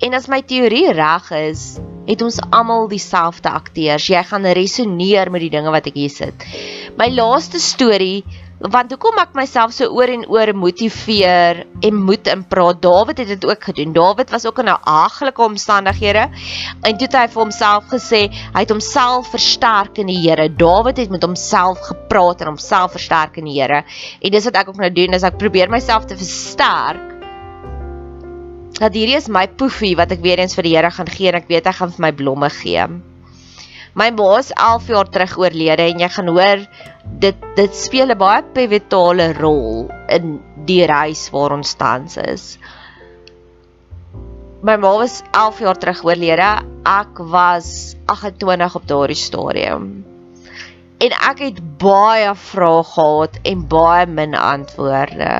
En 0.00 0.16
as 0.16 0.28
my 0.32 0.40
teorie 0.40 0.88
reg 0.96 1.28
is, 1.36 1.66
het 2.08 2.24
ons 2.24 2.40
almal 2.48 2.88
dieselfde 2.88 3.52
akteurs. 3.52 4.08
Jy 4.08 4.24
gaan 4.30 4.48
resoneer 4.56 5.28
met 5.32 5.44
die 5.44 5.52
dinge 5.52 5.72
wat 5.74 5.88
ek 5.92 6.00
hier 6.00 6.12
sit. 6.12 6.48
My 6.96 7.10
laaste 7.12 7.60
storie 7.60 8.24
want 8.58 8.92
hoekom 8.94 9.18
ek 9.20 9.34
myself 9.36 9.74
so 9.76 9.88
oor 9.92 10.08
en 10.08 10.24
oor 10.32 10.52
motiveer 10.56 11.64
en 11.84 11.98
moed 12.08 12.28
in 12.32 12.44
praat. 12.48 12.80
Dawid 12.80 13.18
het 13.20 13.28
dit 13.34 13.44
ook 13.44 13.66
gedoen. 13.68 13.92
Dawid 13.92 14.32
was 14.32 14.46
ook 14.46 14.58
in 14.58 14.68
'n 14.68 14.80
haglike 14.84 15.42
omstandighede 15.42 16.30
en 16.82 16.96
toe 16.96 17.06
het 17.06 17.16
hy 17.16 17.26
vir 17.28 17.42
homself 17.42 17.84
gesê, 17.92 18.32
hy 18.54 18.60
het 18.60 18.70
homself 18.70 19.28
versterk 19.30 19.98
in 19.98 20.06
die 20.06 20.28
Here. 20.28 20.48
Dawid 20.48 20.96
het 20.96 21.10
met 21.10 21.22
homself 21.22 21.78
gepraat 21.80 22.40
en 22.40 22.46
homself 22.46 22.92
versterk 22.92 23.36
in 23.36 23.44
die 23.44 23.60
Here. 23.60 23.84
En 24.20 24.30
dis 24.30 24.44
wat 24.44 24.56
ek 24.56 24.68
ook 24.68 24.76
nou 24.76 24.92
doen, 24.92 25.12
is 25.12 25.22
ek 25.22 25.38
probeer 25.38 25.68
myself 25.68 26.04
te 26.04 26.16
versterk. 26.16 27.12
Dat 28.78 28.94
hierdie 28.94 29.16
is 29.16 29.28
my 29.28 29.46
poefie 29.48 29.96
wat 29.96 30.10
ek 30.12 30.20
weer 30.20 30.38
eens 30.38 30.54
vir 30.54 30.62
die 30.62 30.76
Here 30.76 30.90
gaan 30.90 31.08
gee 31.08 31.28
en 31.28 31.34
ek 31.34 31.48
weet 31.48 31.66
hy 31.66 31.72
gaan 31.72 31.92
vir 31.92 32.00
my 32.00 32.12
blomme 32.12 32.50
gee. 32.50 33.15
My 33.96 34.10
ma 34.12 34.24
is 34.36 34.50
11 34.52 34.88
jaar 34.92 35.08
terug 35.08 35.38
oorlede 35.40 35.84
en 35.88 36.02
jy 36.02 36.08
gaan 36.12 36.26
hoor 36.28 36.64
dit 37.22 37.44
dit 37.56 37.76
speel 37.82 38.10
'n 38.12 38.18
baie 38.20 38.42
pivotale 38.56 39.28
rol 39.38 39.86
in 40.16 40.34
die 40.68 40.82
reis 40.90 41.22
waar 41.32 41.54
ons 41.56 41.72
tans 41.80 42.18
is. 42.20 42.44
My 44.60 44.74
ma 44.82 44.90
was 45.00 45.22
11 45.32 45.62
jaar 45.64 45.80
terug 45.80 46.02
oorlede. 46.04 46.50
Ek 46.84 47.22
was 47.36 47.96
28 48.12 48.76
op 48.76 48.84
daardie 48.92 49.16
stadium. 49.22 49.88
En 51.00 51.16
ek 51.30 51.40
het 51.46 51.64
baie 51.80 52.34
vrae 52.34 52.84
gehad 52.92 53.40
en 53.48 53.64
baie 53.68 54.04
min 54.06 54.36
antwoorde. 54.36 55.32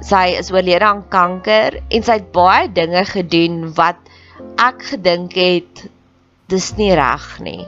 Sy 0.00 0.24
is 0.40 0.48
oorlede 0.56 0.88
aan 0.88 1.04
kanker 1.12 1.82
en 1.88 2.02
sy 2.02 2.16
het 2.22 2.32
baie 2.32 2.72
dinge 2.72 3.04
gedoen 3.12 3.60
wat 3.76 4.00
ek 4.56 4.88
gedink 4.94 5.36
het 5.36 5.88
dis 6.48 6.70
nie 6.80 6.94
reg 6.96 7.26
nie. 7.44 7.64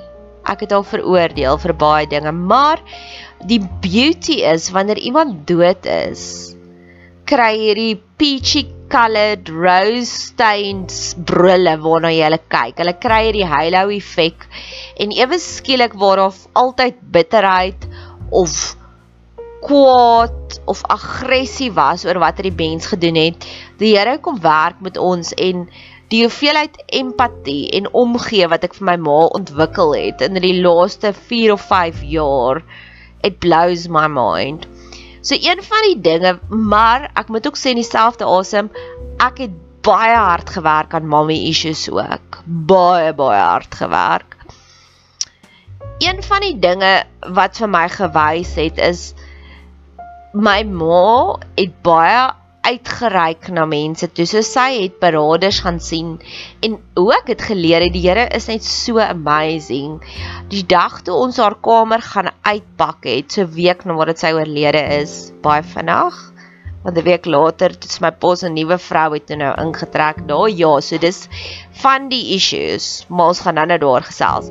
Ek 0.48 0.64
het 0.64 0.72
al 0.72 0.84
veroordeel 0.88 1.58
vir 1.60 1.74
baie 1.78 2.08
dinge, 2.08 2.32
maar 2.32 2.80
die 3.46 3.60
beauty 3.84 4.40
is 4.48 4.70
wanneer 4.74 4.98
iemand 4.98 5.44
dood 5.48 5.86
is, 5.86 6.54
kry 7.28 7.52
hierdie 7.60 8.00
peachy 8.18 8.64
colored 8.90 9.48
rose 9.54 10.10
stained 10.10 10.90
brille 11.28 11.76
waarna 11.84 12.10
jy 12.10 12.24
hulle 12.26 12.40
kyk. 12.50 12.80
Hulle 12.80 12.96
kry 13.04 13.20
hierdie 13.28 13.46
halo 13.46 13.86
effek 13.94 14.48
en 15.00 15.14
ewe 15.14 15.38
skielik 15.40 15.94
waar 16.00 16.24
of 16.26 16.42
altyd 16.58 16.98
bitterheid 17.14 17.86
of 18.34 18.56
kwaad 19.60 20.58
of 20.72 20.80
aggressie 20.88 21.70
was 21.76 22.06
oor 22.08 22.18
wat 22.24 22.40
hierdie 22.40 22.56
mens 22.56 22.88
gedoen 22.90 23.20
het. 23.20 23.46
Die 23.78 23.94
Here 23.94 24.18
kom 24.24 24.40
werk 24.42 24.80
met 24.82 24.98
ons 24.98 25.34
en 25.36 25.68
die 26.10 26.24
hoeveelheid 26.24 26.76
empatie 27.00 27.70
en 27.78 27.86
omgee 27.94 28.48
wat 28.50 28.64
ek 28.66 28.74
vir 28.78 28.88
my 28.90 28.96
ma 29.04 29.18
ontwikkel 29.38 29.94
het 29.94 30.24
in 30.26 30.38
die 30.42 30.56
laaste 30.58 31.12
4 31.14 31.54
of 31.54 31.66
5 31.70 32.02
jaar 32.10 32.62
it 33.22 33.38
blows 33.38 33.86
my 33.88 34.06
mind. 34.08 34.66
So 35.20 35.36
een 35.36 35.62
van 35.62 35.82
die 35.84 35.98
dinge, 36.00 36.38
maar 36.48 37.10
ek 37.14 37.28
moet 37.28 37.46
ook 37.46 37.58
sê 37.60 37.74
in 37.74 37.82
dieselfde 37.82 38.24
asem, 38.24 38.70
ek 39.20 39.44
het 39.44 39.56
baie 39.84 40.16
hard 40.16 40.50
gewerk 40.50 40.94
aan 40.96 41.08
mommy 41.08 41.36
issues 41.50 41.86
ook. 41.92 42.40
Baie 42.44 43.12
baie 43.16 43.40
hard 43.40 43.74
gewerk. 43.74 44.36
Een 46.00 46.22
van 46.24 46.40
die 46.40 46.56
dinge 46.58 46.92
wat 47.36 47.60
vir 47.60 47.68
my 47.68 47.86
gewys 47.92 48.54
het 48.56 48.80
is 48.80 49.10
my 50.32 50.62
ma 50.64 51.36
het 51.58 51.74
baie 51.84 52.30
uitgereik 52.66 53.48
na 53.54 53.64
mense 53.68 54.08
toe. 54.12 54.26
So 54.28 54.42
sy 54.44 54.68
het 54.82 54.98
paraders 55.02 55.60
gaan 55.64 55.80
sien 55.80 56.16
en 56.64 56.76
hoe 56.98 57.12
ek 57.16 57.32
het 57.34 57.44
geleer 57.50 57.84
het 57.86 57.94
die 57.94 58.04
Here 58.04 58.26
is 58.36 58.48
net 58.50 58.64
so 58.66 59.00
amazing. 59.02 60.00
Die 60.52 60.64
dag 60.66 61.00
toe 61.06 61.16
ons 61.16 61.40
haar 61.40 61.56
kamer 61.64 62.04
gaan 62.04 62.30
uitpak 62.46 63.06
het, 63.08 63.32
so 63.32 63.48
week 63.56 63.86
nadat 63.88 64.20
sy 64.22 64.34
oorlede 64.36 64.82
is, 65.00 65.32
baie 65.44 65.64
vinnig. 65.64 66.18
Want 66.82 66.96
'n 66.96 67.04
week 67.04 67.26
later 67.26 67.74
het 67.76 68.00
my 68.00 68.10
pos 68.10 68.42
'n 68.42 68.54
nuwe 68.54 68.78
vrou 68.78 69.12
het 69.12 69.28
nou 69.28 69.52
ingetrek. 69.60 70.26
Daar 70.26 70.48
ja, 70.48 70.80
so 70.80 70.98
dis 70.98 71.28
van 71.82 72.08
die 72.08 72.34
issues. 72.34 73.04
Maar 73.08 73.26
ons 73.26 73.40
gaan 73.40 73.54
nou-nou 73.54 73.78
daar 73.78 74.02
gesels. 74.02 74.50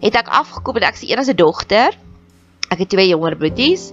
Het 0.00 0.14
ek 0.14 0.28
afgekom 0.28 0.76
en 0.76 0.82
ek 0.82 0.96
se 0.96 1.06
enigste 1.06 1.34
dogter 1.34 1.94
ek 2.70 2.84
het 2.84 2.90
twee 2.92 3.10
jonger 3.10 3.36
boeties, 3.38 3.90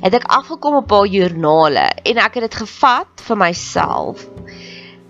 het 0.00 0.14
ek 0.16 0.28
afgekom 0.30 0.78
op 0.80 0.92
haar 0.94 1.08
joernale 1.10 1.86
en 2.06 2.20
ek 2.22 2.38
het 2.38 2.46
dit 2.48 2.58
gevat 2.62 3.24
vir 3.26 3.40
myself. 3.40 4.26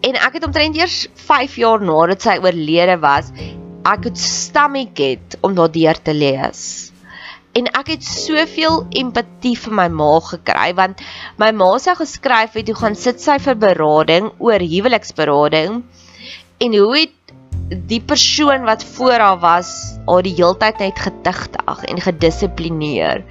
En 0.00 0.16
ek 0.16 0.38
het 0.38 0.46
omtrent 0.48 0.78
eers 0.78 1.02
5 1.26 1.58
jaar 1.60 1.82
nadat 1.84 2.24
sy 2.24 2.38
oorlede 2.40 2.96
was, 3.02 3.28
ek 3.84 4.08
het 4.08 4.20
stomach 4.20 4.96
het 5.00 5.36
om 5.44 5.54
daardeur 5.56 6.00
te 6.00 6.14
lees. 6.16 6.62
En 7.52 7.66
ek 7.74 7.92
het 7.96 8.06
soveel 8.06 8.84
empatie 8.96 9.56
vir 9.58 9.74
my 9.74 9.88
ma 9.90 10.12
gekry 10.22 10.70
want 10.78 11.00
my 11.42 11.50
ma 11.52 11.72
sou 11.82 11.96
geskryf 11.98 12.54
het 12.56 12.70
hoe 12.70 12.78
gaan 12.78 12.96
sit 12.96 13.20
sy 13.20 13.40
vir 13.42 13.58
berading 13.58 14.30
oor 14.38 14.62
huweliksberading 14.62 15.80
en 16.60 16.76
hoe 16.78 16.92
het 16.94 17.16
die 17.90 18.00
persoon 18.02 18.64
wat 18.66 18.84
voor 18.96 19.18
haar 19.22 19.40
was, 19.42 19.72
haar 20.06 20.24
die 20.26 20.34
heeltyd 20.34 20.80
net 20.82 20.98
getigtig 20.98 21.84
en 21.90 22.00
gedissiplineer. 22.02 23.22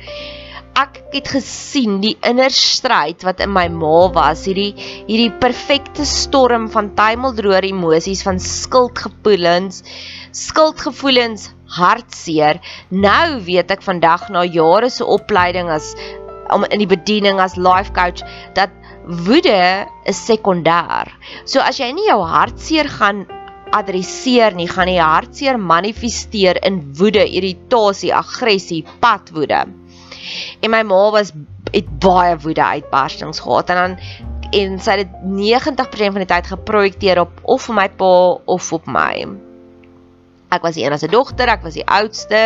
Ek 0.80 1.02
het 1.12 1.28
gesien 1.34 1.98
die 2.00 2.14
inner 2.24 2.54
stryd 2.56 3.26
wat 3.28 3.42
in 3.44 3.52
my 3.52 3.66
ma 3.74 4.08
was, 4.16 4.46
hierdie 4.48 4.72
hierdie 4.80 5.32
perfekte 5.42 6.06
storm 6.08 6.70
van 6.72 6.94
tuimeldroër 6.96 7.68
emosies 7.68 8.24
van 8.24 8.40
skuldgevoelens, 8.40 9.84
skuldgevoelens, 10.32 11.50
hartseer. 11.76 12.62
Nou 12.90 13.42
weet 13.44 13.76
ek 13.76 13.84
vandag 13.84 14.30
na 14.32 14.46
jare 14.48 14.90
se 14.94 15.04
opleiding 15.06 15.72
as 15.74 15.92
om 16.50 16.64
in 16.70 16.82
die 16.82 16.90
bediening 16.90 17.42
as 17.44 17.60
life 17.60 17.92
coach 17.94 18.24
dat 18.58 18.72
woede 19.26 19.86
is 20.10 20.22
sekondêr. 20.22 21.12
So 21.46 21.60
as 21.60 21.82
jy 21.82 21.92
nie 21.98 22.08
jou 22.08 22.22
hartseer 22.26 22.90
gaan 23.00 23.26
adresseer 23.76 24.56
nie, 24.58 24.68
gaan 24.70 24.90
die 24.90 25.00
hartseer 25.02 25.60
manifesteer 25.60 26.60
in 26.66 26.82
woede, 26.98 27.26
irritasie, 27.26 28.14
aggressie, 28.16 28.84
padwoede. 29.02 29.66
En 30.62 30.74
my 30.74 30.82
ma 30.88 31.04
was 31.14 31.34
het 31.74 31.90
baie 32.02 32.38
woede 32.42 32.64
uitbarstings 32.66 33.44
gehad 33.46 33.70
en 33.70 33.82
dan 33.84 33.98
en 34.50 34.80
sy 34.82 34.96
het 35.04 35.12
90% 35.22 36.16
van 36.16 36.24
die 36.24 36.30
tyd 36.30 36.48
geprojekteer 36.50 37.22
op 37.22 37.44
of 37.44 37.68
vir 37.68 37.78
my 37.78 37.86
pa 38.00 38.14
of 38.50 38.72
op 38.74 38.90
my. 38.90 39.28
Ek 40.50 40.64
was 40.66 40.80
die 40.80 40.86
enigste 40.88 41.12
dogter, 41.14 41.52
ek 41.54 41.62
was 41.62 41.76
die 41.78 41.86
oudste. 41.86 42.40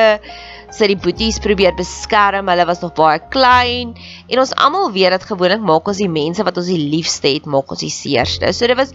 Sy 0.76 0.90
die 0.92 1.00
boeties 1.00 1.40
probeer 1.40 1.76
beskerm. 1.78 2.50
Hulle 2.52 2.66
was 2.68 2.82
nog 2.84 2.92
baie 2.98 3.22
klein 3.32 3.94
en 4.28 4.42
ons 4.44 4.52
almal 4.60 4.92
weet 4.92 5.16
dat 5.16 5.30
gewoonlik 5.30 5.64
maak 5.64 5.88
ons 5.88 6.02
die 6.04 6.12
mense 6.12 6.44
wat 6.44 6.60
ons 6.60 6.68
die 6.68 6.82
liefste 6.82 7.32
het, 7.32 7.48
maak 7.48 7.72
ons 7.72 7.86
die 7.86 7.94
seerste. 7.94 8.52
So 8.52 8.68
dit 8.68 8.80
was 8.80 8.92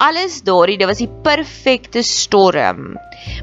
alles 0.00 0.40
daardie, 0.46 0.78
dit 0.80 0.88
was 0.88 1.02
die 1.02 1.10
perfekte 1.24 2.02
storm. 2.06 2.94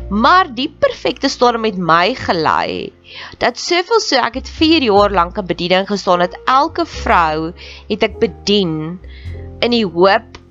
Maar 0.09 0.49
die 0.57 0.69
perfekte 0.69 1.29
storm 1.29 1.67
het 1.67 1.77
my 1.77 2.15
gelei 2.17 2.93
dat 3.41 3.59
soveel 3.61 4.01
so 4.03 4.19
ek 4.19 4.41
het 4.41 4.49
4 4.49 4.87
jaar 4.89 5.13
lank 5.13 5.37
in 5.37 5.47
bediening 5.47 5.85
gestaan 5.87 6.25
dat 6.25 6.35
elke 6.49 6.85
vrou 6.89 7.53
het 7.87 8.03
ek 8.03 8.17
bedien 8.19 8.97
in 9.63 9.71
die 9.71 9.85
hoop 9.85 10.41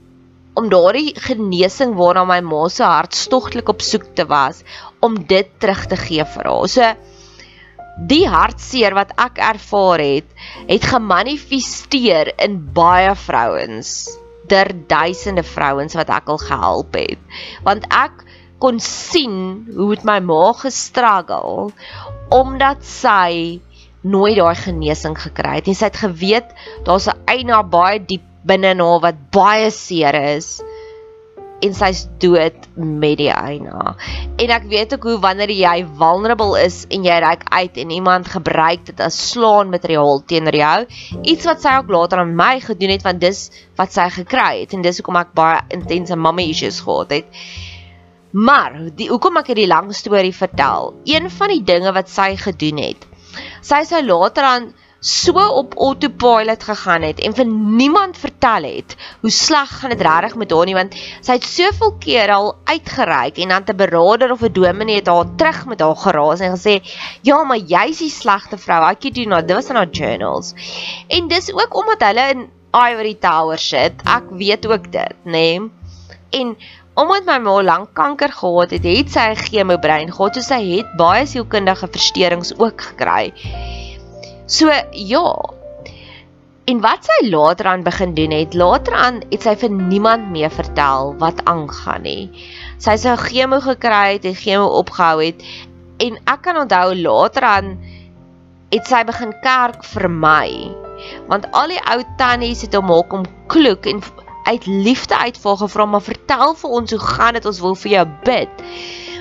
om 0.56 0.70
daardie 0.72 1.12
genesing 1.26 1.92
waarna 1.98 2.24
my 2.24 2.38
ma 2.40 2.62
se 2.72 2.86
hartstogtelik 2.86 3.68
op 3.68 3.82
soek 3.84 4.06
te 4.16 4.24
was 4.30 4.62
om 5.04 5.18
dit 5.28 5.50
terug 5.60 5.84
te 5.90 5.98
gee 6.00 6.24
vir 6.36 6.48
haar. 6.52 6.70
So 6.72 6.94
die 8.08 8.24
hartseer 8.28 8.94
wat 8.96 9.12
ek 9.20 9.40
ervaar 9.40 10.02
het, 10.04 10.28
het 10.68 10.84
gemanifesteer 10.84 12.34
in 12.44 12.58
baie 12.76 13.14
vrouens, 13.16 14.18
der 14.48 14.72
duisende 14.88 15.42
vrouens 15.42 15.94
wat 15.98 16.10
ek 16.12 16.28
al 16.32 16.40
gehelp 16.42 16.98
het. 16.98 17.20
Want 17.66 17.86
ek 17.90 18.24
kon 18.62 18.80
sien 18.80 19.66
hoe 19.76 19.88
met 19.92 20.04
my 20.08 20.18
ma 20.24 20.52
gestruggle 20.56 21.70
omdat 22.32 22.84
sy 22.84 23.60
nooit 24.06 24.38
daai 24.38 24.56
genesing 24.58 25.16
gekry 25.18 25.58
het. 25.60 25.68
En 25.68 25.76
sy 25.78 25.90
het 25.90 26.00
geweet 26.00 26.54
daar's 26.86 27.08
'n 27.08 27.18
eina 27.26 27.62
baie 27.62 27.98
diep 28.00 28.24
binne 28.46 28.70
in 28.74 28.80
haar 28.80 29.00
wat 29.02 29.18
baie 29.34 29.70
seer 29.70 30.14
is 30.36 30.62
en 31.64 31.74
sy's 31.76 32.02
dood 32.20 32.66
met 32.76 33.16
die 33.20 33.30
eina. 33.32 33.94
En 34.36 34.52
ek 34.52 34.66
weet 34.68 34.92
ook 34.94 35.06
hoe 35.08 35.16
wanneer 35.22 35.52
jy 35.54 35.76
vulnerable 35.98 36.58
is 36.60 36.82
en 36.92 37.06
jy 37.06 37.16
reik 37.24 37.46
uit 37.48 37.78
en 37.80 37.94
iemand 37.96 38.28
gebruik 38.28 38.84
dit 38.90 39.00
as 39.00 39.16
slaan 39.30 39.72
materiaal 39.72 40.20
teenoor 40.28 40.58
jou, 40.60 40.78
iets 41.22 41.48
wat 41.48 41.64
sy 41.64 41.76
ook 41.80 41.92
later 41.96 42.22
aan 42.24 42.36
my 42.36 42.58
gedoen 42.64 42.92
het 42.96 43.06
want 43.06 43.24
dis 43.24 43.46
wat 43.80 43.94
sy 43.96 44.08
gekry 44.18 44.62
het 44.62 44.76
en 44.76 44.84
dis 44.84 45.00
hoekom 45.00 45.20
ek 45.22 45.32
baie 45.38 45.62
intense 45.76 46.16
mommy 46.16 46.50
issues 46.52 46.82
gehad 46.84 47.16
het. 47.20 47.44
Maar 48.36 48.74
die 48.98 49.08
hoekom 49.08 49.38
ek 49.40 49.52
hierdie 49.52 49.70
lang 49.70 49.88
storie 49.96 50.34
vertel, 50.36 50.92
een 51.08 51.30
van 51.32 51.54
die 51.54 51.62
dinge 51.64 51.92
wat 51.96 52.10
sy 52.12 52.34
gedoen 52.36 52.82
het. 52.82 53.06
Sy 53.64 53.80
sou 53.88 54.02
later 54.04 54.44
aan 54.44 54.66
so 55.06 55.38
op 55.60 55.74
autopilot 55.78 56.64
gegaan 56.66 57.06
het 57.06 57.20
en 57.22 57.34
vir 57.38 57.46
niemand 57.46 58.18
vertel 58.18 58.66
het 58.66 58.96
hoe 59.20 59.30
sleg 59.30 59.70
gaan 59.78 59.94
dit 59.94 60.02
regtig 60.02 60.34
met 60.42 60.50
haar 60.50 60.66
nie 60.66 60.74
want 60.78 60.96
sy 60.98 61.38
het 61.38 61.46
soveel 61.46 61.94
keer 62.02 62.32
al 62.34 62.52
uitgereik 62.64 63.38
en 63.38 63.54
dan 63.54 63.68
'n 63.70 63.76
beraader 63.76 64.32
of 64.32 64.42
'n 64.42 64.52
dominee 64.52 65.00
het 65.00 65.06
haar 65.06 65.30
terug 65.36 65.66
met 65.66 65.80
haar 65.80 65.96
geraas 65.96 66.40
en 66.40 66.58
gesê 66.58 66.82
ja 67.22 67.42
maar 67.44 67.58
jy's 67.58 67.98
die 67.98 68.10
slegte 68.10 68.58
vrou. 68.58 68.90
I 68.90 68.94
kid 68.94 69.16
you 69.16 69.26
not. 69.28 69.48
Dit 69.48 69.56
was 69.56 69.68
in 69.68 69.76
haar 69.76 69.90
journals. 69.90 70.54
En 71.08 71.28
dis 71.28 71.52
ook 71.52 71.74
omdat 71.74 72.02
hulle 72.08 72.28
in 72.30 72.50
Ivory 72.72 73.14
Tower 73.14 73.58
sit. 73.58 73.92
Ek 74.04 74.24
weet 74.30 74.66
ook 74.66 74.92
dit 74.92 75.14
nê? 75.24 75.60
Nee? 75.60 75.70
en 76.30 76.56
omdat 76.94 77.26
my 77.28 77.38
ma 77.38 77.62
lank 77.62 77.92
kanker 77.94 78.32
gehad 78.32 78.70
het 78.70 78.84
het 78.84 79.10
sy 79.12 79.26
'n 79.30 79.36
chemobrein 79.36 80.12
gehad 80.12 80.34
so 80.34 80.40
sy 80.40 80.60
het 80.76 80.96
baie 80.96 81.26
sielkundige 81.26 81.88
versteurings 81.96 82.52
ook 82.58 82.80
gekry 82.88 83.32
So 84.46 84.70
ja. 84.92 85.28
En 86.66 86.80
wat 86.82 87.06
sy 87.06 87.28
later 87.30 87.66
aan 87.66 87.82
begin 87.86 88.14
doen 88.14 88.30
het, 88.30 88.54
later 88.54 88.94
aan 88.94 89.20
het 89.30 89.42
sy 89.42 89.54
vir 89.58 89.70
niemand 89.70 90.30
meer 90.34 90.50
vertel 90.50 91.14
wat 91.18 91.44
aangaan 91.46 92.02
nie. 92.06 92.30
Sy 92.82 92.96
sou 92.98 93.14
chemo 93.18 93.60
gekry 93.62 94.16
het 94.16 94.26
en 94.26 94.34
chemo 94.38 94.66
opgehou 94.80 95.20
het 95.22 95.42
en 96.02 96.18
ek 96.28 96.42
kan 96.46 96.58
onthou 96.62 96.94
later 96.98 97.46
aan 97.46 97.72
het 98.74 98.86
sy 98.86 99.02
begin 99.06 99.34
kerk 99.42 99.86
vir 99.94 100.08
my. 100.10 100.48
Want 101.30 101.46
al 101.54 101.74
die 101.74 101.82
ou 101.92 102.00
tannies 102.18 102.62
het 102.66 102.74
hom 102.74 102.90
hom 102.90 103.26
kloek 103.50 103.86
en 103.86 104.02
uit 104.46 104.66
liefde 104.66 105.16
uitvra 105.18 105.56
gevra 105.62 105.86
maar 105.90 106.06
vertel 106.06 106.54
vir 106.54 106.78
ons 106.80 106.94
hoe 106.94 107.02
gaan 107.02 107.34
dit 107.34 107.46
ons 107.50 107.62
wil 107.66 107.74
vir 107.82 107.92
jou 107.98 108.06
bid. 108.26 108.66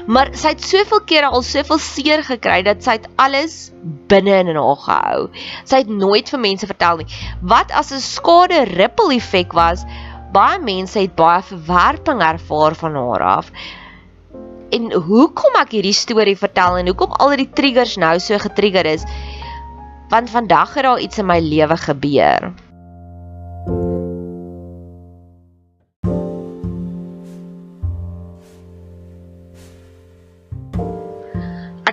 Maar 0.06 0.30
sy 0.38 0.52
het 0.54 0.62
soveel 0.62 1.02
kere 1.10 1.30
al 1.34 1.42
soveel 1.46 1.80
seer 1.82 2.22
gekry 2.26 2.60
dat 2.66 2.84
sy 2.86 3.00
dit 3.02 3.08
alles 3.22 3.56
binne 4.10 4.36
in 4.44 4.52
haar 4.54 4.82
gehou. 4.84 5.22
Sy 5.66 5.82
het 5.82 5.90
nooit 5.90 6.30
vir 6.30 6.42
mense 6.44 6.70
vertel 6.70 7.02
nie. 7.02 7.08
Wat 7.42 7.74
as 7.74 7.92
'n 7.92 8.02
skade 8.02 8.66
ripple 8.78 9.16
effek 9.16 9.54
was? 9.54 9.86
Baie 10.34 10.60
mense 10.60 11.00
het 11.00 11.16
baie 11.16 11.42
verwerping 11.42 12.22
ervaar 12.22 12.76
van 12.76 12.96
haar 12.96 13.24
af. 13.24 13.52
En 14.70 14.92
hoekom 14.92 15.56
ek 15.62 15.72
hierdie 15.72 15.94
storie 15.94 16.38
vertel 16.38 16.78
en 16.78 16.88
hoekom 16.88 17.12
al 17.12 17.36
die 17.38 17.50
triggers 17.50 17.96
nou 17.98 18.20
so 18.20 18.38
getrigger 18.38 18.86
is? 18.86 19.04
Want 20.10 20.30
vandag 20.30 20.74
het 20.74 20.84
daar 20.84 21.00
iets 21.00 21.18
in 21.18 21.26
my 21.26 21.40
lewe 21.40 21.78
gebeur. 21.78 22.54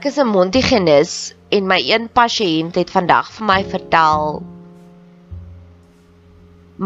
Ek 0.02 0.08
is 0.10 0.16
'n 0.18 0.32
Montigenis 0.34 1.10
en 1.56 1.68
my 1.70 1.76
een 1.78 2.08
pasiënt 2.10 2.74
het 2.74 2.88
vandag 2.90 3.28
vir 3.34 3.44
my 3.46 3.58
vertel 3.74 4.42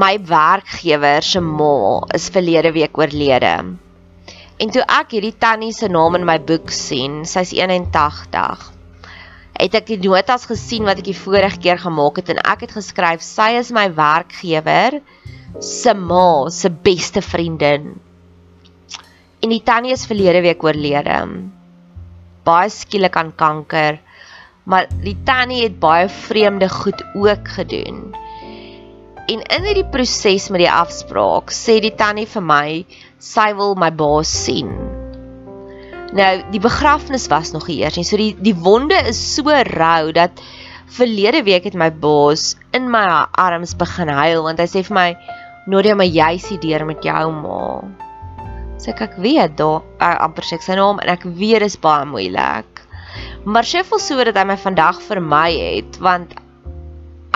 my 0.02 0.10
werkgewer 0.32 1.24
se 1.24 1.40
ma 1.40 1.78
is 2.18 2.28
verlede 2.34 2.74
week 2.76 3.00
oorlede. 3.00 3.54
En 4.60 4.74
toe 4.76 4.84
ek 4.98 5.16
hierdie 5.16 5.32
tannie 5.46 5.72
se 5.72 5.88
naam 5.88 6.20
in 6.20 6.28
my 6.28 6.36
boek 6.52 6.68
sien, 6.68 7.24
sy's 7.24 7.56
81. 7.56 8.68
Het 9.64 9.80
ek 9.80 9.88
die 9.94 10.00
notas 10.04 10.44
gesien 10.52 10.84
wat 10.84 11.00
ek 11.00 11.08
die 11.08 11.20
vorige 11.24 11.64
keer 11.64 11.80
gemaak 11.88 12.20
het 12.20 12.36
en 12.36 12.44
ek 12.44 12.68
het 12.68 12.78
geskryf 12.82 13.24
sy 13.24 13.54
is 13.64 13.72
my 13.72 13.88
werkgewer 13.96 15.00
se 15.64 15.96
ma 15.96 16.50
se 16.50 16.68
beste 16.68 17.24
vriendin. 17.24 17.94
En 19.40 19.48
die 19.48 19.64
tannie 19.64 19.96
is 19.96 20.04
verlede 20.04 20.44
week 20.44 20.60
oorlede 20.60 21.22
baie 22.46 22.70
skielik 22.72 23.16
aan 23.18 23.34
kanker. 23.34 24.00
Maar 24.66 24.88
die 25.02 25.16
tannie 25.26 25.62
het 25.64 25.78
baie 25.82 26.08
vreemde 26.10 26.68
goed 26.70 27.02
ook 27.14 27.48
gedoen. 27.58 28.14
En 29.26 29.42
in 29.42 29.66
hierdie 29.66 29.86
proses 29.90 30.48
met 30.54 30.62
die 30.62 30.70
afspraak 30.70 31.50
sê 31.54 31.80
die 31.82 31.94
tannie 31.98 32.28
vir 32.30 32.44
my 32.46 32.68
sy 33.18 33.48
wil 33.58 33.74
my 33.78 33.90
baas 33.90 34.30
sien. 34.30 34.70
Nou, 36.16 36.32
die 36.52 36.62
begrafnis 36.62 37.26
was 37.30 37.50
nog 37.52 37.66
eers 37.68 37.98
nie. 37.98 38.06
So 38.06 38.18
die 38.20 38.34
die 38.38 38.54
wonde 38.54 38.98
is 39.10 39.18
so 39.34 39.50
rou 39.50 40.12
dat 40.14 40.38
verlede 40.96 41.42
week 41.46 41.66
het 41.66 41.74
my 41.74 41.90
baas 41.90 42.54
in 42.72 42.86
my 42.90 43.26
arms 43.34 43.74
begin 43.74 44.08
huil 44.08 44.46
want 44.46 44.62
hy 44.62 44.70
sê 44.70 44.86
vir 44.86 44.96
my 44.96 45.10
Nodia, 45.66 45.96
maar 45.98 46.06
jy 46.06 46.36
is 46.38 46.46
hier 46.62 46.84
met 46.86 47.02
jou 47.02 47.22
ma 47.34 47.62
sê 48.82 48.92
ek 48.92 49.04
ek 49.08 49.20
weet 49.22 49.56
daar 49.60 49.82
uh, 49.82 50.16
amper 50.26 50.46
sê 50.46 50.58
ek 50.58 50.66
sy 50.66 50.76
naam 50.78 51.00
en 51.02 51.12
ek 51.12 51.24
weet 51.26 51.64
dit 51.64 51.70
is 51.70 51.78
baie 51.80 52.08
moeilik. 52.08 52.82
Maar 53.46 53.64
sy 53.64 53.84
voel 53.86 54.02
so 54.02 54.26
dat 54.28 54.36
hy 54.36 54.44
my 54.48 54.58
vandag 54.60 55.00
vir 55.06 55.22
my 55.22 55.48
het 55.54 56.00
want 56.04 56.34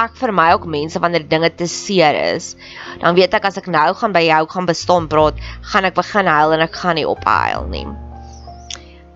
ek 0.00 0.16
vir 0.16 0.32
my 0.32 0.50
ook 0.56 0.66
mense 0.70 1.00
wanneer 1.02 1.26
dinge 1.28 1.50
te 1.56 1.68
seer 1.68 2.16
is. 2.34 2.54
Dan 3.02 3.16
weet 3.18 3.34
ek 3.36 3.48
as 3.48 3.58
ek 3.60 3.68
nou 3.72 3.88
gaan 3.96 4.14
by 4.16 4.22
jou 4.26 4.44
gaan 4.54 4.68
bestaan 4.68 5.08
praat, 5.12 5.40
gaan 5.72 5.88
ek 5.88 5.98
begin 5.98 6.30
huil 6.30 6.54
en 6.56 6.64
ek 6.64 6.78
gaan 6.82 6.96
nie 7.00 7.08
ophuil 7.08 7.68
nie. 7.72 7.86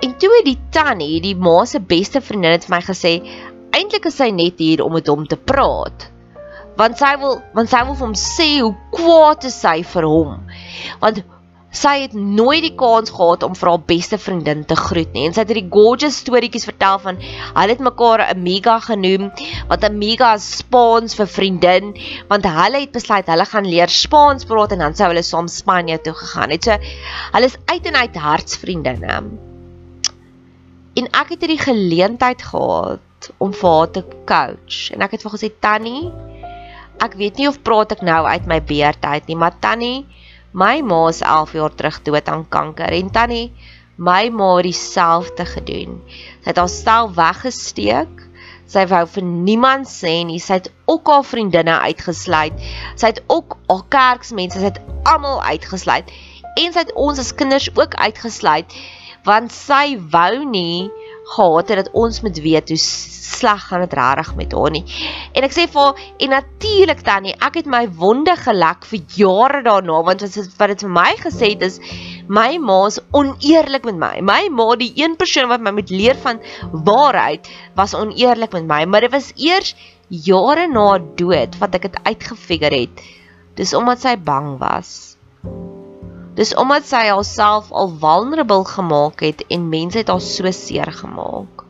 En 0.04 0.16
toe 0.20 0.30
het 0.36 0.48
die 0.48 0.58
tannie, 0.74 1.20
die 1.24 1.36
ma 1.36 1.62
se 1.68 1.80
beste 1.80 2.20
vriendin 2.20 2.56
het 2.56 2.66
vir 2.66 2.76
my 2.76 2.82
gesê, 2.84 3.14
eintlik 3.74 4.10
is 4.10 4.18
sy 4.20 4.28
net 4.34 4.60
hier 4.60 4.84
om 4.84 4.92
met 4.94 5.08
hom 5.08 5.24
te 5.28 5.38
praat. 5.40 6.10
Want 6.78 6.98
sy 6.98 7.14
wil 7.22 7.38
want 7.54 7.70
sy 7.70 7.80
wil 7.86 7.94
vir 7.94 8.06
hom 8.08 8.18
sê 8.18 8.48
hoe 8.58 8.74
kwaad 8.92 9.46
sy 9.54 9.78
vir 9.94 10.08
hom. 10.10 10.40
Want 11.00 11.22
sy 11.74 11.94
het 12.04 12.12
nooit 12.14 12.62
die 12.62 12.74
kans 12.78 13.10
gehad 13.10 13.42
om 13.42 13.54
vir 13.58 13.70
haar 13.72 13.82
beste 13.88 14.18
vriendin 14.20 14.62
te 14.68 14.76
groet 14.78 15.10
nie. 15.14 15.26
En 15.26 15.34
sy 15.34 15.42
het 15.42 15.50
hierdie 15.50 15.72
gorgeous 15.74 16.20
storieetjies 16.22 16.68
vertel 16.68 17.00
van 17.02 17.18
hulle 17.18 17.74
het 17.74 17.82
mekaar 17.82 18.22
'n 18.22 18.36
amiga 18.38 18.78
genoem, 18.80 19.30
wat 19.68 19.84
amiga 19.84 20.34
is 20.34 20.46
Spaans 20.58 21.14
vir 21.18 21.26
vriendin, 21.26 21.94
want 22.28 22.46
hulle 22.46 22.80
het 22.80 22.92
besluit 22.92 23.26
hulle 23.26 23.44
gaan 23.44 23.66
leer 23.66 23.88
Spaans 23.88 24.44
praat 24.44 24.72
en 24.72 24.78
dan 24.78 24.94
sou 24.94 25.08
hulle 25.08 25.22
saam 25.22 25.48
Spanje 25.48 25.98
toe 26.00 26.14
gegaan 26.14 26.50
het. 26.50 26.64
So 26.64 26.78
hulle 27.32 27.46
is 27.46 27.58
uit 27.66 27.86
en 27.86 27.96
uit 27.96 28.16
hartsvriendinne. 28.16 29.22
En 30.94 31.06
ek 31.10 31.28
het 31.28 31.40
hierdie 31.40 31.58
geleentheid 31.58 32.42
gehad 32.42 33.32
om 33.38 33.52
vir 33.52 33.70
haar 33.70 33.90
te 33.90 34.04
coach 34.24 34.92
en 34.92 35.02
ek 35.02 35.10
het 35.10 35.22
vir 35.22 35.32
gesê 35.32 35.50
Tannie, 35.60 36.12
ek 37.02 37.14
weet 37.18 37.36
nie 37.36 37.48
of 37.48 37.62
praat 37.62 37.92
ek 37.92 38.02
nou 38.02 38.24
uit 38.26 38.46
my 38.46 38.60
beerd 38.62 39.02
uit 39.02 39.26
nie, 39.26 39.36
maar 39.36 39.58
Tannie 39.58 40.06
My 40.54 40.82
ma 40.86 41.08
is 41.10 41.20
11 41.20 41.52
jaar 41.58 41.74
terug 41.74 42.02
dood 42.06 42.28
aan 42.30 42.44
kanker 42.48 42.94
en 42.94 43.10
tannie, 43.10 43.52
my 43.98 44.28
ma 44.30 44.52
het 44.56 44.68
dieselfde 44.68 45.46
gedoen. 45.50 45.98
Sy 46.44 46.52
het 46.52 46.60
haarself 46.62 47.16
weggesteek. 47.18 48.22
Sy 48.70 48.86
wou 48.88 49.02
vir 49.16 49.26
niemand 49.26 49.90
sê 49.90 50.14
nie. 50.26 50.38
Sy 50.40 50.60
het 50.60 50.70
ook 50.90 51.10
haar 51.10 51.26
vriendinne 51.26 51.74
uitgesluit. 51.88 52.62
Sy 52.94 53.10
het 53.12 53.20
ook 53.26 53.58
haar 53.66 53.82
kerksmense, 53.96 54.62
sy 54.62 54.70
het 54.70 54.80
almal 55.10 55.42
uitgesluit 55.42 56.14
en 56.54 56.70
sy 56.72 56.84
het 56.84 56.92
ons 56.94 57.18
as 57.18 57.34
kinders 57.34 57.68
ook 57.74 57.96
uitgesluit 57.98 58.74
want 59.24 59.52
sy 59.54 59.96
wou 60.12 60.44
nie 60.46 60.90
gehad 61.24 61.68
het 61.68 61.80
dat 61.84 61.90
ons 61.96 62.20
moet 62.20 62.38
weet 62.44 62.68
hoe 62.68 62.78
sleg 62.80 63.62
gaan 63.68 63.80
dit 63.84 63.94
regtig 63.96 64.34
met 64.38 64.52
haar 64.52 64.72
nie. 64.74 64.84
En 65.32 65.46
ek 65.46 65.54
sê 65.56 65.64
vir 65.70 65.80
haar 65.80 66.02
en 66.26 66.34
natuurlik 66.36 67.00
tannie, 67.06 67.34
ek 67.40 67.58
het 67.60 67.70
my 67.70 67.84
wonde 68.00 68.36
gelek 68.36 68.84
vir 68.90 69.00
jare 69.16 69.62
daarna 69.66 70.02
want 70.06 70.24
wat 70.58 70.74
dit 70.74 70.84
vir 70.84 70.92
my 70.92 71.10
gesê 71.22 71.54
het 71.54 71.64
is 71.66 71.80
my 72.28 72.58
ma's 72.58 73.00
oneerlik 73.12 73.88
met 73.88 73.98
my. 74.00 74.14
My 74.20 74.48
ma, 74.50 74.68
die 74.80 74.92
een 75.00 75.16
persoon 75.20 75.48
wat 75.52 75.64
my 75.64 75.74
moet 75.76 75.90
leer 75.90 76.16
van 76.20 76.40
waarheid, 76.72 77.48
was 77.76 77.96
oneerlik 77.96 78.52
met 78.52 78.68
my, 78.68 78.84
maar 78.84 79.04
dit 79.04 79.12
was 79.12 79.32
eers 79.36 79.74
jare 80.08 80.68
na 80.68 80.98
dood 81.16 81.58
wat 81.60 81.74
ek 81.74 81.88
dit 81.88 82.00
uitgefigure 82.04 82.84
het. 82.86 83.04
Dis 83.58 83.74
omdat 83.76 84.02
sy 84.02 84.16
bang 84.16 84.56
was. 84.60 85.13
Dis 86.34 86.54
omdat 86.58 86.86
sy 86.88 87.04
haarself 87.06 87.70
al 87.70 87.92
vulnerable 88.02 88.64
gemaak 88.66 89.22
het 89.22 89.44
en 89.54 89.68
mense 89.70 90.00
het 90.00 90.10
haar 90.10 90.22
so 90.22 90.50
seer 90.50 90.90
gemaak. 90.92 91.62